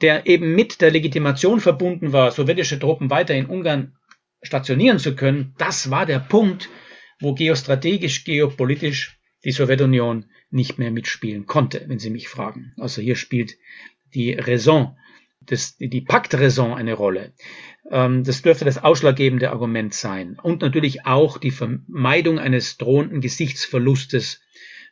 [0.00, 3.92] der eben mit der Legitimation verbunden war, sowjetische Truppen weiter in Ungarn
[4.40, 6.70] stationieren zu können, das war der Punkt,
[7.20, 12.72] wo geostrategisch, geopolitisch die Sowjetunion nicht mehr mitspielen konnte, wenn Sie mich fragen.
[12.78, 13.52] Also hier spielt
[14.14, 14.96] die Raison,
[15.42, 17.34] das, die Paktraison eine Rolle.
[17.90, 20.38] Ähm, das dürfte das ausschlaggebende Argument sein.
[20.42, 24.40] Und natürlich auch die Vermeidung eines drohenden Gesichtsverlustes,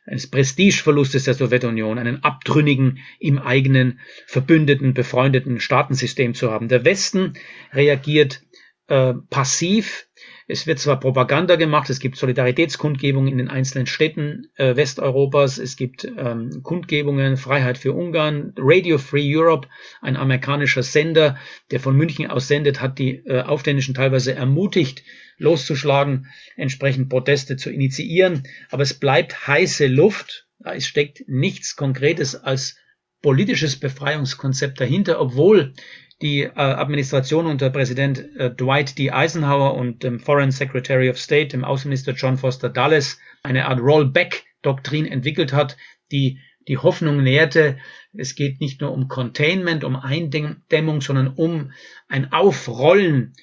[0.05, 6.69] eines Prestigeverlustes der Sowjetunion, einen abtrünnigen, im eigenen verbündeten, befreundeten Staatensystem zu haben.
[6.69, 7.33] Der Westen
[7.73, 8.41] reagiert
[8.87, 10.06] äh, passiv
[10.49, 15.75] es wird zwar Propaganda gemacht, es gibt Solidaritätskundgebungen in den einzelnen Städten äh, Westeuropas, es
[15.75, 19.67] gibt ähm, Kundgebungen, Freiheit für Ungarn, Radio Free Europe,
[20.01, 21.37] ein amerikanischer Sender,
[21.71, 25.03] der von München aus sendet, hat die äh, Aufständischen teilweise ermutigt,
[25.37, 28.43] loszuschlagen, entsprechend Proteste zu initiieren.
[28.69, 30.47] Aber es bleibt heiße Luft.
[30.63, 32.77] Es steckt nichts Konkretes als
[33.21, 35.73] politisches Befreiungskonzept dahinter, obwohl
[36.21, 39.11] die äh, Administration unter Präsident äh, Dwight D.
[39.11, 45.05] Eisenhower und dem Foreign Secretary of State, dem Außenminister John Foster Dulles, eine Art Rollback-Doktrin
[45.05, 45.77] entwickelt hat,
[46.11, 47.77] die die Hoffnung nährte,
[48.13, 51.71] es geht nicht nur um Containment, um Eindämmung, sondern um
[52.09, 53.33] ein Aufrollen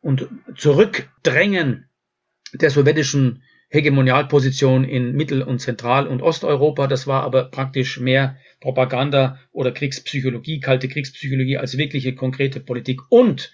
[0.00, 1.88] und Zurückdrängen
[2.52, 3.42] der sowjetischen
[3.74, 6.86] Hegemonialposition in Mittel- und Zentral- und Osteuropa.
[6.86, 13.00] Das war aber praktisch mehr Propaganda oder Kriegspsychologie, kalte Kriegspsychologie als wirkliche konkrete Politik.
[13.08, 13.52] Und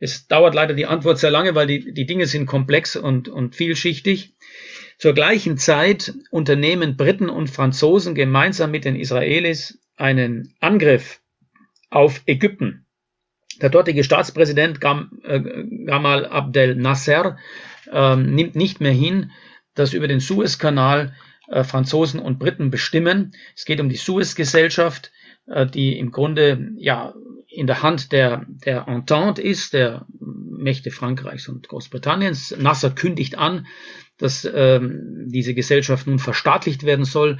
[0.00, 3.54] es dauert leider die Antwort sehr lange, weil die, die Dinge sind komplex und, und
[3.54, 4.34] vielschichtig.
[4.98, 11.20] Zur gleichen Zeit unternehmen Briten und Franzosen gemeinsam mit den Israelis einen Angriff
[11.90, 12.86] auf Ägypten.
[13.62, 15.40] Der dortige Staatspräsident äh,
[15.84, 17.38] Gamal Abdel Nasser
[17.92, 19.30] ähm, nimmt nicht mehr hin,
[19.74, 21.14] dass über den Suezkanal
[21.48, 23.32] äh, Franzosen und Briten bestimmen.
[23.56, 25.12] Es geht um die Suez-Gesellschaft,
[25.46, 27.14] äh, die im Grunde ja
[27.48, 32.54] in der Hand der, der Entente ist, der Mächte Frankreichs und Großbritanniens.
[32.58, 33.66] Nasser kündigt an,
[34.18, 37.38] dass ähm, diese Gesellschaft nun verstaatlicht werden soll.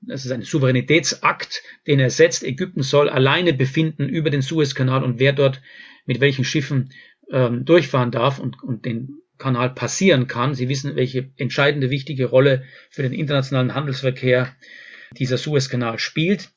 [0.00, 2.44] Das ist ein Souveränitätsakt, den er setzt.
[2.44, 5.60] Ägypten soll alleine befinden über den Suezkanal und wer dort
[6.06, 6.92] mit welchen Schiffen
[7.30, 10.54] ähm, durchfahren darf und, und den Kanal passieren kann.
[10.54, 14.54] Sie wissen, welche entscheidende, wichtige Rolle für den internationalen Handelsverkehr
[15.16, 16.50] dieser Suezkanal spielt.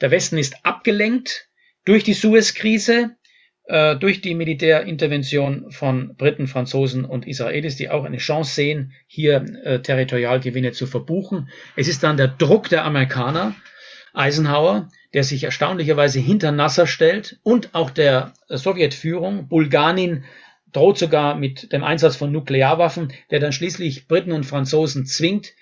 [0.00, 1.48] Der Westen ist abgelenkt
[1.84, 3.16] durch die Suezkrise,
[3.64, 9.44] äh, durch die Militärintervention von Briten, Franzosen und Israelis, die auch eine Chance sehen, hier
[9.64, 11.48] äh, Territorialgewinne zu verbuchen.
[11.76, 13.54] Es ist dann der Druck der Amerikaner,
[14.14, 19.48] Eisenhower, der sich erstaunlicherweise hinter Nasser stellt und auch der Sowjetführung.
[19.48, 20.24] Bulganin
[20.72, 25.52] droht sogar mit dem Einsatz von Nuklearwaffen, der dann schließlich Briten und Franzosen zwingt,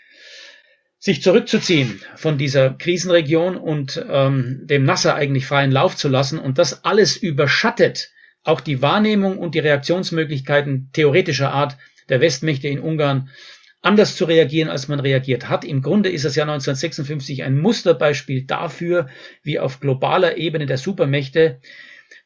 [0.99, 6.39] sich zurückzuziehen von dieser Krisenregion und ähm, dem Nasser eigentlich freien Lauf zu lassen.
[6.39, 8.11] Und das alles überschattet
[8.43, 11.77] auch die Wahrnehmung und die Reaktionsmöglichkeiten theoretischer Art
[12.09, 13.31] der Westmächte in Ungarn
[13.83, 15.65] anders zu reagieren, als man reagiert hat.
[15.65, 19.09] Im Grunde ist das Jahr 1956 ein Musterbeispiel dafür,
[19.43, 21.61] wie auf globaler Ebene der Supermächte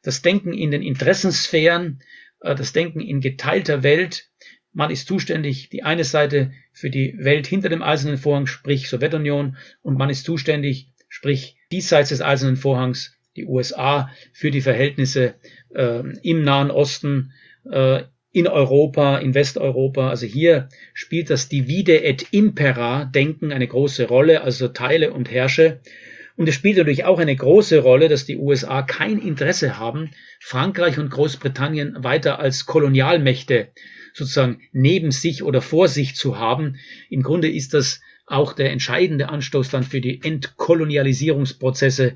[0.03, 2.01] das Denken in den Interessensphären,
[2.45, 4.29] das Denken in geteilter Welt
[4.75, 9.57] man ist zuständig, die eine Seite für die Welt hinter dem Eisernen Vorhang, sprich Sowjetunion,
[9.83, 15.35] und man ist zuständig, sprich diesseits des Eisernen Vorhangs, die USA, für die Verhältnisse
[15.75, 17.33] äh, im Nahen Osten,
[17.71, 20.11] äh, in Europa, in Westeuropa.
[20.11, 25.81] Also hier spielt das Divide et Impera Denken eine große Rolle, also teile und herrsche.
[26.37, 30.11] Und es spielt natürlich auch eine große Rolle, dass die USA kein Interesse haben,
[30.41, 33.69] Frankreich und Großbritannien weiter als Kolonialmächte
[34.13, 36.77] sozusagen neben sich oder vor sich zu haben.
[37.09, 42.15] Im Grunde ist das auch der entscheidende Anstoß dann für die Entkolonialisierungsprozesse,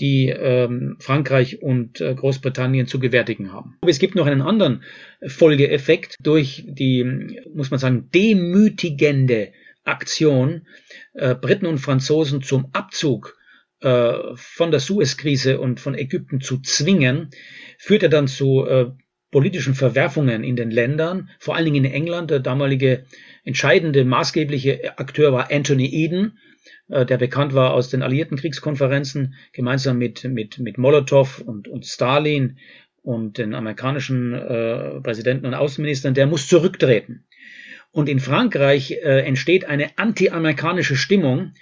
[0.00, 3.76] die ähm, Frankreich und äh, Großbritannien zu gewärtigen haben.
[3.80, 4.84] Aber es gibt noch einen anderen
[5.26, 9.52] Folgeeffekt durch die, muss man sagen, demütigende
[9.82, 10.66] Aktion
[11.14, 13.37] äh, Briten und Franzosen zum Abzug
[13.80, 17.30] von der Suezkrise und von Ägypten zu zwingen,
[17.78, 18.86] führte dann zu äh,
[19.30, 22.30] politischen Verwerfungen in den Ländern, vor allen Dingen in England.
[22.30, 23.04] Der damalige
[23.44, 26.38] entscheidende, maßgebliche Akteur war Anthony Eden,
[26.88, 31.86] äh, der bekannt war aus den alliierten Kriegskonferenzen, gemeinsam mit, mit, mit Molotow und, und
[31.86, 32.58] Stalin
[33.02, 37.24] und den amerikanischen äh, Präsidenten und Außenministern, der muss zurücktreten.
[37.90, 41.52] Und in Frankreich äh, entsteht eine anti-amerikanische Stimmung.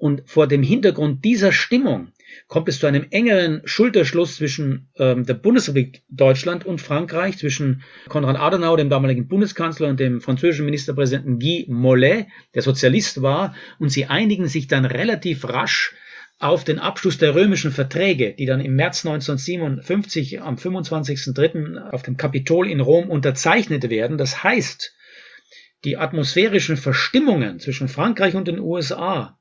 [0.00, 2.12] Und vor dem Hintergrund dieser Stimmung
[2.48, 8.40] kommt es zu einem engeren Schulterschluss zwischen ähm, der Bundesrepublik Deutschland und Frankreich, zwischen Konrad
[8.40, 14.06] Adenauer, dem damaligen Bundeskanzler, und dem französischen Ministerpräsidenten Guy Mollet, der Sozialist war, und sie
[14.06, 15.94] einigen sich dann relativ rasch
[16.38, 21.90] auf den Abschluss der römischen Verträge, die dann im März 1957 am 25.03.
[21.90, 24.16] auf dem Kapitol in Rom unterzeichnet werden.
[24.16, 24.94] Das heißt,
[25.84, 29.38] die atmosphärischen Verstimmungen zwischen Frankreich und den USA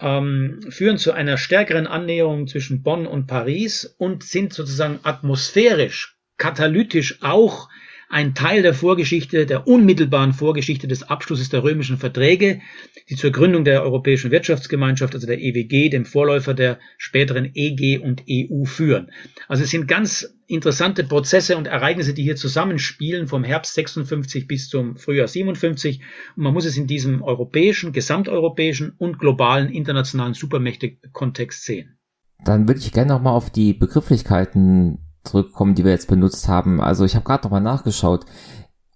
[0.00, 7.22] ähm, führen zu einer stärkeren Annäherung zwischen Bonn und Paris und sind sozusagen atmosphärisch, katalytisch
[7.22, 7.68] auch
[8.08, 12.60] ein Teil der Vorgeschichte, der unmittelbaren Vorgeschichte des Abschlusses der römischen Verträge,
[13.08, 18.22] die zur Gründung der Europäischen Wirtschaftsgemeinschaft, also der EWG, dem Vorläufer der späteren EG und
[18.30, 19.10] EU führen.
[19.48, 24.68] Also es sind ganz interessante Prozesse und Ereignisse, die hier zusammenspielen vom Herbst 56 bis
[24.68, 26.00] zum Frühjahr 57.
[26.36, 31.98] Und man muss es in diesem europäischen, gesamteuropäischen und globalen internationalen Supermächte-Kontext sehen.
[32.44, 36.80] Dann würde ich gerne nochmal auf die Begrifflichkeiten zurückkommen, die wir jetzt benutzt haben.
[36.80, 38.24] Also ich habe gerade nochmal nachgeschaut.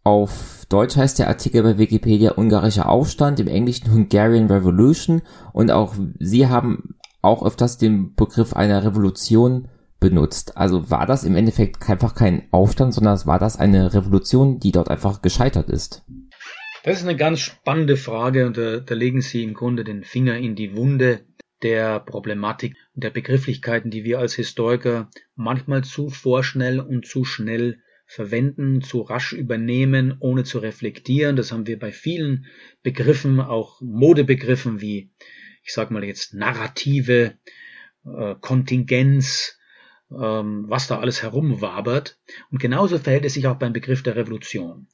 [0.03, 5.23] Auf Deutsch heißt der Artikel bei Wikipedia ungarischer Aufstand, im Englischen Hungarian Revolution
[5.53, 9.69] und auch Sie haben auch öfters den Begriff einer Revolution
[10.01, 10.57] benutzt.
[10.57, 14.89] Also war das im Endeffekt einfach kein Aufstand, sondern war das eine Revolution, die dort
[14.89, 16.05] einfach gescheitert ist?
[16.83, 20.39] Das ist eine ganz spannende Frage und da, da legen Sie im Grunde den Finger
[20.39, 21.27] in die Wunde
[21.63, 28.81] der Problematik der Begrifflichkeiten, die wir als Historiker manchmal zu vorschnell und zu schnell verwenden,
[28.81, 31.37] zu rasch übernehmen, ohne zu reflektieren.
[31.37, 32.47] Das haben wir bei vielen
[32.83, 35.13] Begriffen, auch Modebegriffen wie,
[35.63, 37.35] ich sage mal jetzt, Narrative,
[38.05, 39.60] äh, Kontingenz,
[40.11, 42.19] was da alles herumwabert.
[42.51, 44.89] Und genauso verhält es sich auch beim Begriff der Revolution.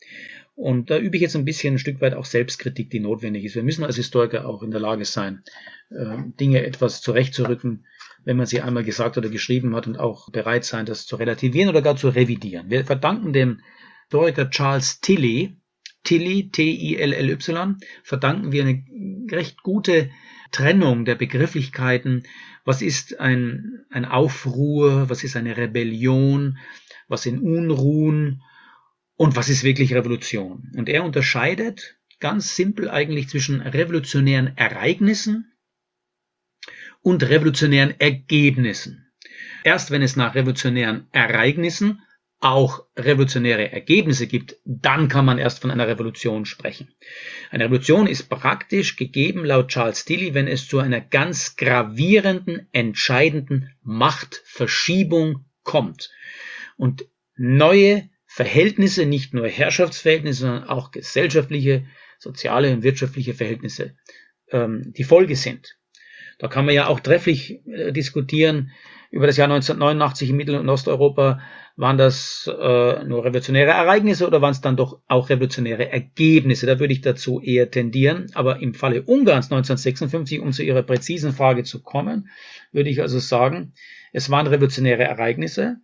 [0.54, 3.56] Und da übe ich jetzt ein bisschen ein Stück weit auch Selbstkritik, die notwendig ist.
[3.56, 5.42] Wir müssen als Historiker auch in der Lage sein,
[5.90, 7.86] äh, Dinge etwas zurechtzurücken,
[8.24, 11.68] wenn man sie einmal gesagt oder geschrieben hat und auch bereit sein, das zu relativieren
[11.68, 12.70] oder gar zu revidieren.
[12.70, 13.60] Wir verdanken dem
[14.04, 15.56] Historiker Charles Tilly,
[16.04, 18.84] Tilly, T-I-L-L-Y, verdanken wir eine
[19.30, 20.10] recht gute
[20.52, 22.24] Trennung der Begrifflichkeiten.
[22.64, 25.08] Was ist ein, ein Aufruhr?
[25.08, 26.58] Was ist eine Rebellion?
[27.08, 28.42] Was sind Unruhen?
[29.16, 30.70] und was ist wirklich Revolution.
[30.76, 35.52] Und er unterscheidet ganz simpel eigentlich zwischen revolutionären Ereignissen
[37.02, 39.10] und revolutionären Ergebnissen.
[39.64, 42.02] Erst wenn es nach revolutionären Ereignissen
[42.46, 46.88] auch revolutionäre Ergebnisse gibt, dann kann man erst von einer Revolution sprechen.
[47.50, 53.70] Eine Revolution ist praktisch gegeben laut Charles Tilly, wenn es zu einer ganz gravierenden, entscheidenden
[53.82, 56.10] Machtverschiebung kommt
[56.76, 61.86] und neue Verhältnisse, nicht nur Herrschaftsverhältnisse, sondern auch gesellschaftliche,
[62.18, 63.96] soziale und wirtschaftliche Verhältnisse
[64.50, 65.76] ähm, die Folge sind.
[66.38, 68.72] Da kann man ja auch trefflich äh, diskutieren
[69.10, 71.40] über das Jahr 1989 in Mittel- und Osteuropa.
[71.78, 76.66] Waren das äh, nur revolutionäre Ereignisse oder waren es dann doch auch revolutionäre Ergebnisse?
[76.66, 78.26] Da würde ich dazu eher tendieren.
[78.34, 82.30] Aber im Falle Ungarns 1956, um zu Ihrer präzisen Frage zu kommen,
[82.72, 83.74] würde ich also sagen,
[84.12, 85.76] es waren revolutionäre Ereignisse,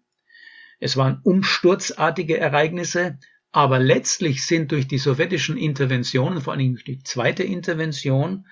[0.81, 3.19] es waren umsturzartige Ereignisse,
[3.53, 8.47] aber letztlich sind durch die sowjetischen Interventionen, vor allem durch die zweite Intervention,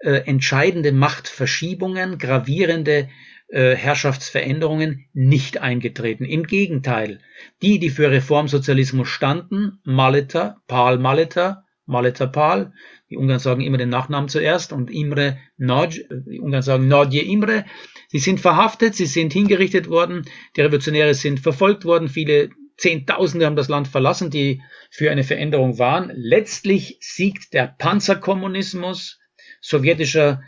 [0.00, 3.08] äh, entscheidende Machtverschiebungen, gravierende
[3.52, 6.24] äh, Herrschaftsveränderungen nicht eingetreten.
[6.24, 7.20] Im Gegenteil,
[7.60, 12.72] die, die für Reformsozialismus standen, Maleta, Paul Maleta, Maleta Pal,
[13.10, 17.66] die Ungarn sagen immer den Nachnamen zuerst und Imre Nagy, die Ungarn sagen Nadje Imre,
[18.08, 20.26] Sie sind verhaftet, sie sind hingerichtet worden,
[20.56, 25.78] die Revolutionäre sind verfolgt worden, viele Zehntausende haben das Land verlassen, die für eine Veränderung
[25.78, 26.10] waren.
[26.14, 29.18] Letztlich siegt der Panzerkommunismus
[29.60, 30.42] sowjetischer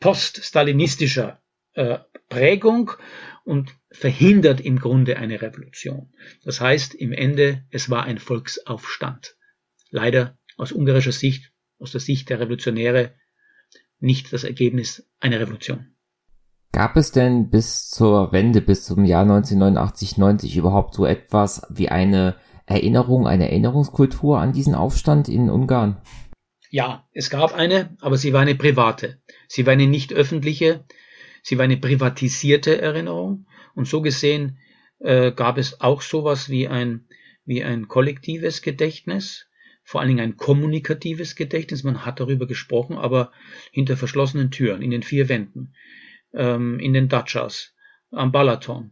[0.00, 1.40] poststalinistischer
[1.76, 1.98] äh,
[2.28, 2.92] Prägung
[3.44, 6.12] und verhindert im Grunde eine Revolution.
[6.44, 9.36] Das heißt im Ende, es war ein Volksaufstand.
[9.90, 13.14] Leider aus ungarischer Sicht, aus der Sicht der Revolutionäre,
[14.00, 15.94] nicht das Ergebnis einer Revolution.
[16.72, 21.88] Gab es denn bis zur Wende, bis zum Jahr 1989, 90 überhaupt so etwas wie
[21.88, 26.02] eine Erinnerung, eine Erinnerungskultur an diesen Aufstand in Ungarn?
[26.70, 29.22] Ja, es gab eine, aber sie war eine private.
[29.48, 30.84] Sie war eine nicht öffentliche,
[31.46, 33.46] sie war eine privatisierte Erinnerung.
[33.76, 34.58] Und so gesehen
[34.98, 37.06] äh, gab es auch sowas wie ein,
[37.44, 39.46] wie ein kollektives Gedächtnis,
[39.84, 41.84] vor allen Dingen ein kommunikatives Gedächtnis.
[41.84, 43.30] Man hat darüber gesprochen, aber
[43.70, 45.72] hinter verschlossenen Türen, in den vier Wänden
[46.34, 47.74] ähm, in den Dachas
[48.10, 48.90] am Balaton,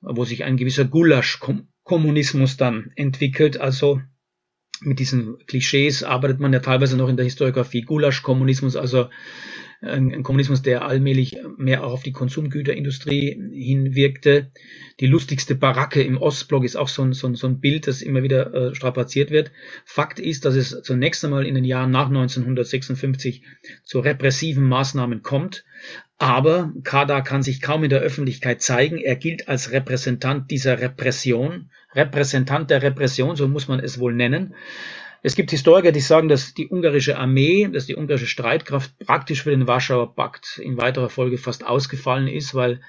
[0.00, 3.60] wo sich ein gewisser Gulasch-Kommunismus dann entwickelt.
[3.60, 4.00] Also
[4.80, 7.82] mit diesen Klischees arbeitet man ja teilweise noch in der Historiografie.
[7.82, 9.08] Gulasch-Kommunismus, also
[9.82, 14.52] ein, Kommunismus, der allmählich mehr auch auf die Konsumgüterindustrie hinwirkte.
[15.00, 18.00] Die lustigste Baracke im Ostblock ist auch so ein, so ein, so ein Bild, das
[18.00, 19.50] immer wieder äh, strapaziert wird.
[19.84, 23.42] Fakt ist, dass es zunächst einmal in den Jahren nach 1956
[23.84, 25.64] zu repressiven Maßnahmen kommt.
[26.18, 28.98] Aber Kada kann sich kaum in der Öffentlichkeit zeigen.
[28.98, 34.54] Er gilt als Repräsentant dieser Repression, Repräsentant der Repression, so muss man es wohl nennen.
[35.24, 39.50] Es gibt Historiker, die sagen, dass die ungarische Armee, dass die ungarische Streitkraft praktisch für
[39.50, 42.80] den Warschauer Pakt in weiterer Folge fast ausgefallen ist, weil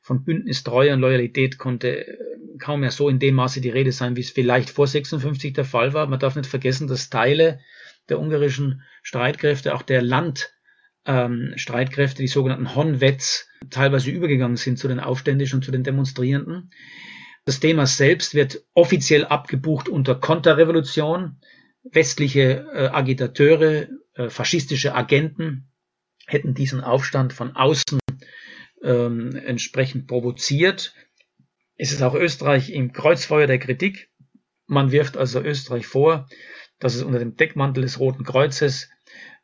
[0.00, 2.16] von Bündnistreue und Loyalität konnte äh,
[2.58, 5.66] kaum mehr so in dem Maße die Rede sein, wie es vielleicht vor 56 der
[5.66, 6.06] Fall war.
[6.06, 7.60] Man darf nicht vergessen, dass Teile
[8.08, 15.00] der ungarischen Streitkräfte, auch der Landstreitkräfte, ähm, die sogenannten Honvets, teilweise übergegangen sind zu den
[15.00, 16.70] Aufständischen und zu den Demonstrierenden.
[17.44, 21.36] Das Thema selbst wird offiziell abgebucht unter Konterrevolution
[21.92, 25.68] westliche äh, Agitateure, äh, faschistische Agenten
[26.26, 27.98] hätten diesen Aufstand von außen
[28.82, 30.94] ähm, entsprechend provoziert.
[31.76, 34.10] Es ist auch Österreich im Kreuzfeuer der Kritik.
[34.66, 36.28] Man wirft also Österreich vor,
[36.78, 38.88] dass es unter dem Deckmantel des Roten Kreuzes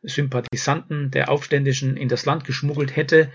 [0.03, 3.31] Sympathisanten der Aufständischen in das Land geschmuggelt hätte,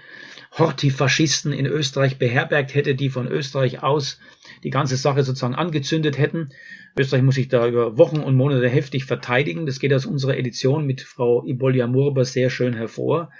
[0.57, 4.19] Horti-Faschisten in Österreich beherbergt hätte, die von Österreich aus
[4.63, 6.49] die ganze Sache sozusagen angezündet hätten.
[6.97, 9.65] Österreich muss sich da über Wochen und Monate heftig verteidigen.
[9.65, 13.31] Das geht aus unserer Edition mit Frau Ibolia Murba sehr schön hervor.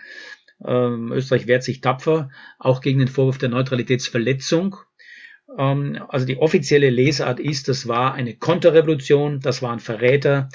[0.65, 2.29] Ähm, Österreich wehrt sich tapfer,
[2.59, 4.77] auch gegen den Vorwurf der Neutralitätsverletzung.
[5.57, 10.49] Ähm, also die offizielle Lesart ist, das war eine Konterrevolution, das waren Verräter,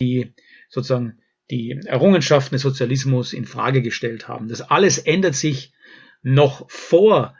[0.00, 0.34] die
[0.68, 1.18] sozusagen
[1.50, 4.48] die Errungenschaften des Sozialismus in Frage gestellt haben.
[4.48, 5.72] Das alles ändert sich
[6.22, 7.34] noch vor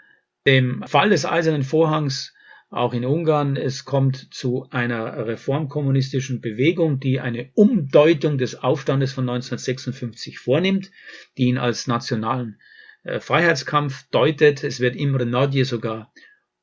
[0.47, 2.35] dem Fall des Eisernen Vorhangs
[2.71, 3.57] auch in Ungarn.
[3.57, 10.91] Es kommt zu einer reformkommunistischen Bewegung, die eine Umdeutung des Aufstandes von 1956 vornimmt,
[11.37, 12.61] die ihn als nationalen
[13.05, 14.65] äh, Freiheitskampf deutet.
[14.65, 16.13] Es wird Imre Nagy sogar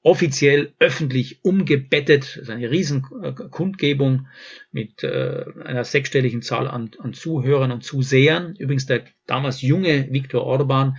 [0.05, 2.35] offiziell öffentlich umgebettet.
[2.35, 4.27] Das ist eine Riesenkundgebung
[4.71, 8.55] mit äh, einer sechsstelligen Zahl an, an Zuhörern und Zusehern.
[8.55, 10.97] Übrigens der damals junge Viktor Orban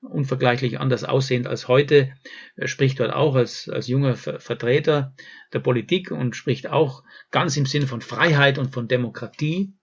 [0.00, 2.12] unvergleichlich anders aussehend als heute,
[2.56, 5.14] er spricht dort auch als, als junger Vertreter
[5.52, 9.74] der Politik und spricht auch ganz im Sinne von Freiheit und von Demokratie.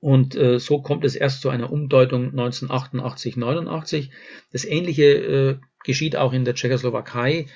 [0.00, 4.10] Und äh, so kommt es erst zu einer Umdeutung 1988, 89.
[4.52, 7.46] Das Ähnliche äh, geschieht auch in der Tschechoslowakei.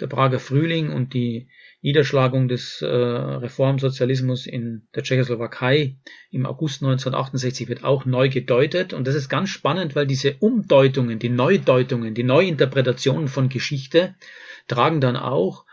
[0.00, 1.48] Der Prager Frühling und die
[1.82, 5.96] Niederschlagung des äh, Reformsozialismus in der Tschechoslowakei
[6.30, 8.92] im August 1968 wird auch neu gedeutet.
[8.92, 14.14] Und das ist ganz spannend, weil diese Umdeutungen, die Neudeutungen, die Neuinterpretationen von Geschichte
[14.68, 15.64] tragen dann auch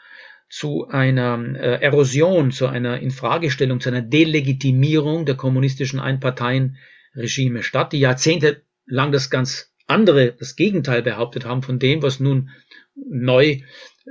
[0.50, 8.00] zu einer äh, Erosion, zu einer Infragestellung, zu einer Delegitimierung der kommunistischen Einparteienregime statt, die
[8.00, 12.50] jahrzehntelang das ganz andere, das Gegenteil behauptet haben von dem, was nun
[12.96, 13.60] neu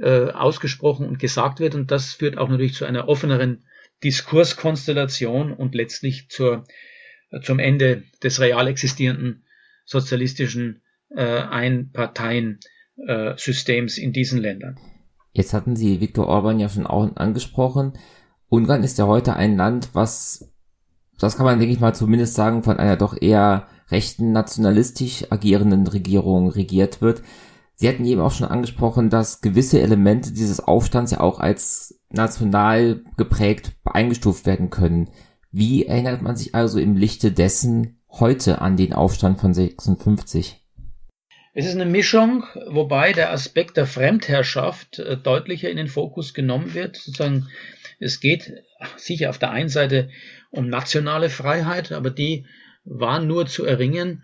[0.00, 1.74] äh, ausgesprochen und gesagt wird.
[1.74, 3.64] Und das führt auch natürlich zu einer offeneren
[4.04, 6.64] Diskurskonstellation und letztlich zur,
[7.30, 9.44] äh, zum Ende des real existierenden
[9.84, 14.78] sozialistischen äh, Einparteiensystems in diesen Ländern.
[15.32, 17.92] Jetzt hatten Sie Viktor Orban ja schon auch angesprochen.
[18.48, 20.52] Ungarn ist ja heute ein Land, was,
[21.18, 25.86] das kann man, denke ich mal, zumindest sagen, von einer doch eher rechten nationalistisch agierenden
[25.86, 27.22] Regierung regiert wird.
[27.78, 33.04] Sie hatten eben auch schon angesprochen, dass gewisse Elemente dieses Aufstands ja auch als national
[33.18, 35.10] geprägt eingestuft werden können.
[35.52, 40.62] Wie erinnert man sich also im Lichte dessen heute an den Aufstand von 56?
[41.52, 46.72] Es ist eine Mischung, wobei der Aspekt der Fremdherrschaft äh, deutlicher in den Fokus genommen
[46.72, 46.96] wird.
[46.96, 47.46] Sozusagen,
[47.98, 48.52] es geht
[48.96, 50.08] sicher auf der einen Seite
[50.50, 52.46] um nationale Freiheit, aber die
[52.84, 54.22] war nur zu erringen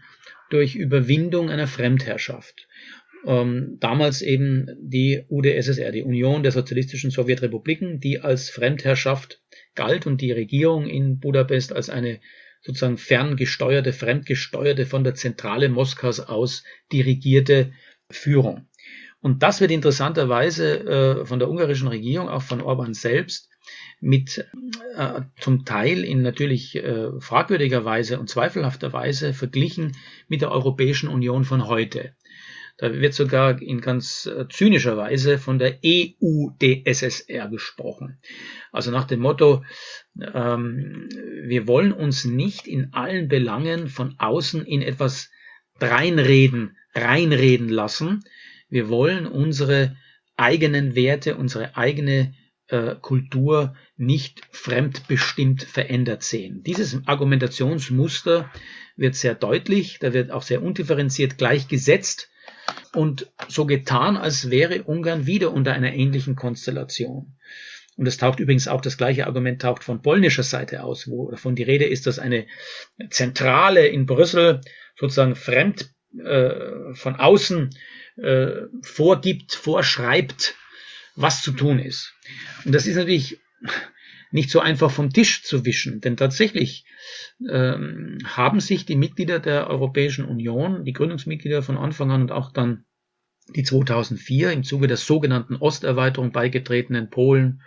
[0.51, 2.69] durch Überwindung einer Fremdherrschaft.
[3.25, 9.41] Ähm, damals eben die UdSSR, die Union der Sozialistischen Sowjetrepubliken, die als Fremdherrschaft
[9.75, 12.21] galt und die Regierung in Budapest als eine
[12.63, 17.73] sozusagen ferngesteuerte, fremdgesteuerte, von der Zentrale Moskaus aus dirigierte
[18.11, 18.69] Führung.
[19.21, 23.49] Und das wird interessanterweise äh, von der ungarischen Regierung, auch von Orban selbst,
[24.01, 24.45] mit
[24.97, 29.97] äh, zum Teil in natürlich äh, fragwürdiger Weise und zweifelhafter Weise verglichen
[30.27, 32.17] mit der Europäischen Union von heute.
[32.83, 38.19] Da wird sogar in ganz äh, zynischer Weise von der EU-DSSR gesprochen.
[38.73, 39.63] Also nach dem Motto,
[40.21, 41.09] ähm,
[41.45, 45.31] wir wollen uns nicht in allen Belangen von außen in etwas
[45.81, 48.25] reinreden, reinreden lassen.
[48.69, 49.97] Wir wollen unsere
[50.37, 52.35] eigenen Werte, unsere eigene
[52.67, 56.65] äh, Kultur nicht fremdbestimmt verändert sehen.
[56.65, 58.51] Dieses Argumentationsmuster
[58.97, 62.31] wird sehr deutlich, da wird auch sehr undifferenziert gleichgesetzt
[62.95, 67.35] und so getan, als wäre Ungarn wieder unter einer ähnlichen Konstellation.
[67.97, 71.55] Und es taucht übrigens auch das gleiche Argument taucht von polnischer Seite aus, wo davon
[71.55, 72.47] die Rede ist, dass eine
[73.11, 74.61] Zentrale in Brüssel
[74.99, 77.71] sozusagen fremd äh, von außen
[78.17, 78.53] äh,
[78.83, 80.55] vorgibt, vorschreibt,
[81.17, 82.15] was zu tun ist.
[82.65, 83.41] Und das ist natürlich
[84.33, 86.87] nicht so einfach vom Tisch zu wischen, denn tatsächlich
[87.49, 92.51] ähm, haben sich die Mitglieder der Europäischen Union, die Gründungsmitglieder von Anfang an und auch
[92.51, 92.85] dann
[93.55, 97.63] die 2004 im Zuge der sogenannten Osterweiterung beigetretenen Polen,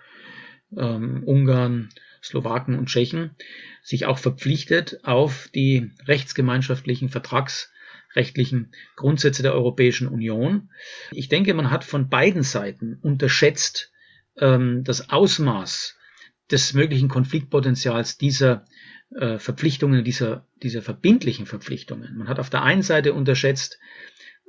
[0.76, 1.90] ähm, Ungarn,
[2.24, 3.36] Slowaken und Tschechen
[3.84, 10.72] sich auch verpflichtet auf die rechtsgemeinschaftlichen vertragsrechtlichen Grundsätze der Europäischen Union.
[11.12, 13.92] Ich denke, man hat von beiden Seiten unterschätzt
[14.40, 15.96] ähm, das Ausmaß
[16.52, 18.66] des möglichen Konfliktpotenzials dieser
[19.16, 22.18] äh, Verpflichtungen, dieser, dieser verbindlichen Verpflichtungen.
[22.18, 23.80] Man hat auf der einen Seite unterschätzt,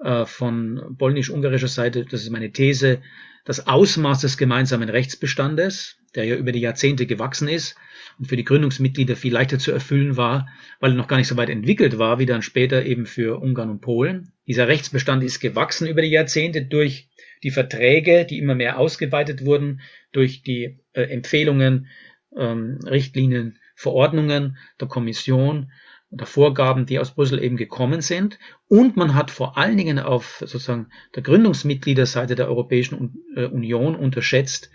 [0.02, 3.00] äh, von polnisch-ungarischer Seite, das ist meine These,
[3.44, 7.76] das Ausmaß des gemeinsamen Rechtsbestandes, der ja über die Jahrzehnte gewachsen ist
[8.18, 10.48] und für die Gründungsmitglieder viel leichter zu erfüllen war,
[10.80, 13.70] weil er noch gar nicht so weit entwickelt war, wie dann später eben für Ungarn
[13.70, 14.32] und Polen.
[14.46, 17.08] Dieser Rechtsbestand ist gewachsen über die Jahrzehnte durch
[17.42, 19.80] die Verträge, die immer mehr ausgeweitet wurden,
[20.12, 21.88] durch die äh, Empfehlungen,
[22.36, 25.70] ähm, Richtlinien, Verordnungen der Kommission
[26.10, 28.38] oder Vorgaben, die aus Brüssel eben gekommen sind.
[28.68, 34.70] Und man hat vor allen Dingen auf sozusagen der Gründungsmitgliederseite der Europäischen äh, Union unterschätzt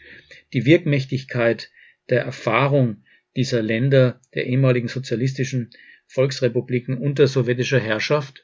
[0.53, 1.71] die Wirkmächtigkeit
[2.09, 3.03] der Erfahrung
[3.35, 5.69] dieser Länder der ehemaligen sozialistischen
[6.07, 8.43] Volksrepubliken unter sowjetischer Herrschaft.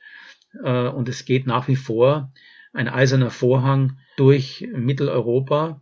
[0.63, 2.33] Äh, und es geht nach wie vor
[2.73, 5.81] ein eiserner Vorhang durch Mitteleuropa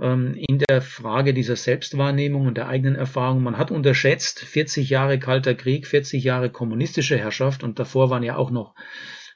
[0.00, 3.42] ähm, in der Frage dieser Selbstwahrnehmung und der eigenen Erfahrung.
[3.42, 8.36] Man hat unterschätzt 40 Jahre Kalter Krieg, 40 Jahre kommunistische Herrschaft und davor waren ja
[8.36, 8.74] auch noch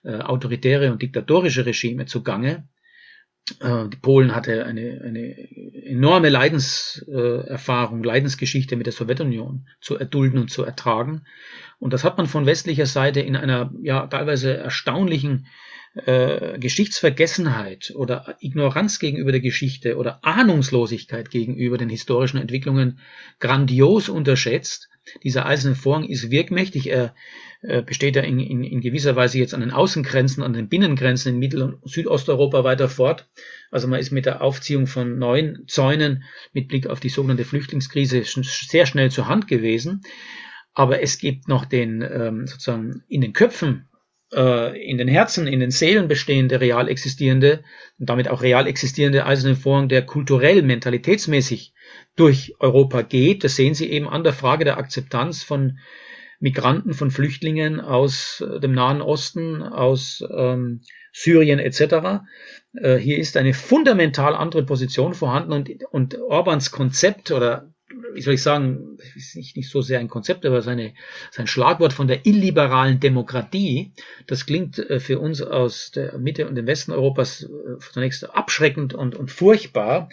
[0.02, 2.68] äh, autoritäre und diktatorische Regime zugange.
[3.60, 5.36] Äh, die Polen hatte eine, eine
[5.84, 11.22] enorme Leidenserfahrung, Leidensgeschichte mit der Sowjetunion zu erdulden und zu ertragen.
[11.78, 15.46] Und das hat man von westlicher Seite in einer ja teilweise erstaunlichen
[15.94, 22.98] äh, Geschichtsvergessenheit oder Ignoranz gegenüber der Geschichte oder Ahnungslosigkeit gegenüber den historischen Entwicklungen
[23.40, 24.88] grandios unterschätzt.
[25.22, 26.88] Dieser eiserne Vorhang ist wirkmächtig.
[26.88, 27.14] Er
[27.60, 31.34] äh, besteht ja in, in, in gewisser Weise jetzt an den Außengrenzen, an den Binnengrenzen
[31.34, 33.28] in Mittel- und Südosteuropa weiter fort.
[33.70, 38.22] Also man ist mit der Aufziehung von neuen Zäunen mit Blick auf die sogenannte Flüchtlingskrise
[38.24, 40.02] sehr schnell zur Hand gewesen.
[40.72, 43.88] Aber es gibt noch den ähm, sozusagen in den Köpfen
[44.32, 47.62] in den Herzen, in den Seelen bestehende, real existierende
[47.98, 51.74] und damit auch real existierende eiserne Vorhang, der kulturell, mentalitätsmäßig
[52.16, 53.44] durch Europa geht.
[53.44, 55.78] Das sehen Sie eben an der Frage der Akzeptanz von
[56.42, 60.80] Migranten, von Flüchtlingen aus äh, dem Nahen Osten, aus ähm,
[61.12, 62.24] Syrien etc.
[62.74, 67.72] Äh, hier ist eine fundamental andere Position vorhanden und, und Orbans Konzept oder
[68.14, 70.94] wie soll ich sagen, ist nicht, nicht so sehr ein Konzept, aber seine,
[71.30, 73.92] sein Schlagwort von der illiberalen Demokratie,
[74.26, 78.94] das klingt äh, für uns aus der Mitte und dem Westen Europas äh, zunächst abschreckend
[78.94, 80.08] und, und furchtbar.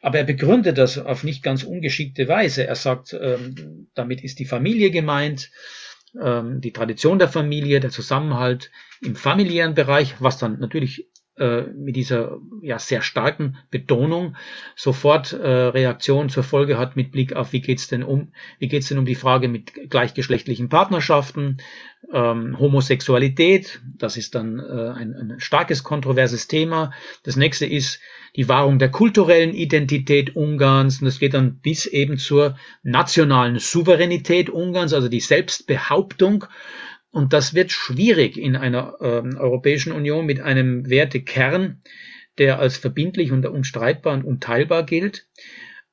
[0.00, 2.66] Aber er begründet das auf nicht ganz ungeschickte Weise.
[2.66, 5.50] Er sagt, ähm, damit ist die Familie gemeint,
[6.20, 8.70] ähm, die Tradition der Familie, der Zusammenhalt
[9.00, 14.36] im familiären Bereich, was dann natürlich äh, mit dieser ja sehr starken Betonung.
[14.76, 18.88] Sofort äh, Reaktion zur Folge hat mit Blick auf wie geht's denn um wie geht's
[18.88, 21.58] denn um die Frage mit gleichgeschlechtlichen Partnerschaften
[22.12, 26.92] ähm, Homosexualität das ist dann äh, ein, ein starkes kontroverses Thema.
[27.24, 27.98] Das nächste ist
[28.36, 34.50] die Wahrung der kulturellen Identität Ungarns und das geht dann bis eben zur nationalen Souveränität
[34.50, 36.46] Ungarns also die Selbstbehauptung
[37.14, 41.80] und das wird schwierig in einer äh, Europäischen Union mit einem Wertekern,
[42.38, 45.28] der als verbindlich und unstreitbar und unteilbar gilt.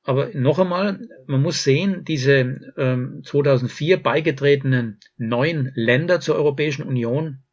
[0.02, 7.44] Aber noch einmal, man muss sehen, diese ähm, 2004 beigetretenen neuen Länder zur Europäischen Union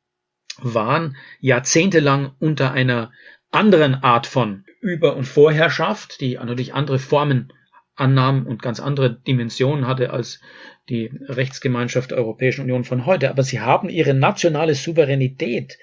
[0.58, 3.12] waren jahrzehntelang unter einer
[3.52, 7.54] anderen Art von Über- und Vorherrschaft, die natürlich andere Formen
[7.94, 10.42] annahm und ganz andere Dimensionen hatte als
[10.90, 13.30] die Rechtsgemeinschaft der Europäischen Union von heute.
[13.30, 15.78] Aber sie haben ihre nationale Souveränität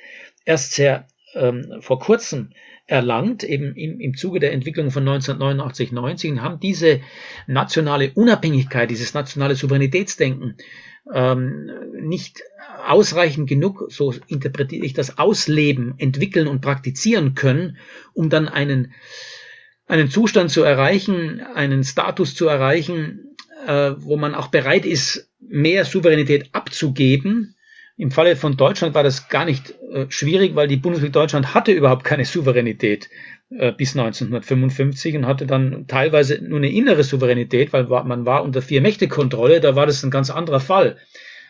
[0.44, 2.50] erst sehr ähm, vor kurzem
[2.86, 7.00] erlangt, eben im, im Zuge der Entwicklung von 1989, 90 und haben diese
[7.46, 10.56] nationale Unabhängigkeit, dieses nationale Souveränitätsdenken
[11.12, 12.42] ähm, nicht
[12.86, 17.76] ausreichend genug, so interpretiere ich das, ausleben, entwickeln und praktizieren können,
[18.14, 18.92] um dann einen
[19.88, 23.35] einen Zustand zu erreichen, einen Status zu erreichen,
[23.66, 27.54] äh, wo man auch bereit ist, mehr Souveränität abzugeben.
[27.96, 31.72] Im Falle von Deutschland war das gar nicht äh, schwierig, weil die Bundesrepublik Deutschland hatte
[31.72, 33.08] überhaupt keine Souveränität
[33.50, 38.62] äh, bis 1955 und hatte dann teilweise nur eine innere Souveränität, weil man war unter
[38.62, 40.98] Vier-Mächte-Kontrolle, da war das ein ganz anderer Fall.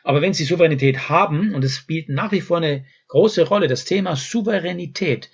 [0.05, 3.85] Aber wenn Sie Souveränität haben, und es spielt nach wie vor eine große Rolle, das
[3.85, 5.31] Thema Souveränität,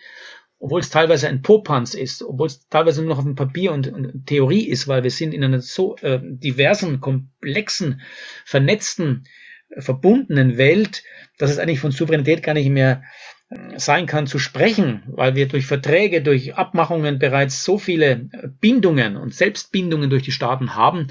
[0.63, 3.89] obwohl es teilweise ein Popanz ist, obwohl es teilweise nur noch auf dem Papier und,
[3.89, 8.01] und Theorie ist, weil wir sind in einer so äh, diversen, komplexen,
[8.45, 9.25] vernetzten,
[9.71, 11.03] äh, verbundenen Welt,
[11.37, 13.03] dass es eigentlich von Souveränität gar nicht mehr
[13.51, 18.49] äh, sein kann zu sprechen, weil wir durch Verträge, durch Abmachungen bereits so viele äh,
[18.61, 21.09] Bindungen und Selbstbindungen durch die Staaten haben.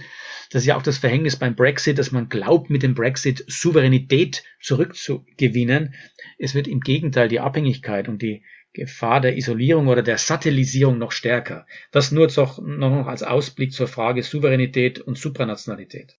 [0.49, 4.43] Das ist ja auch das Verhängnis beim Brexit, dass man glaubt, mit dem Brexit Souveränität
[4.61, 5.93] zurückzugewinnen.
[6.37, 8.43] Es wird im Gegenteil die Abhängigkeit und die
[8.73, 11.65] Gefahr der Isolierung oder der Satellisierung noch stärker.
[11.91, 12.27] Das nur
[12.59, 16.17] noch als Ausblick zur Frage Souveränität und Supranationalität.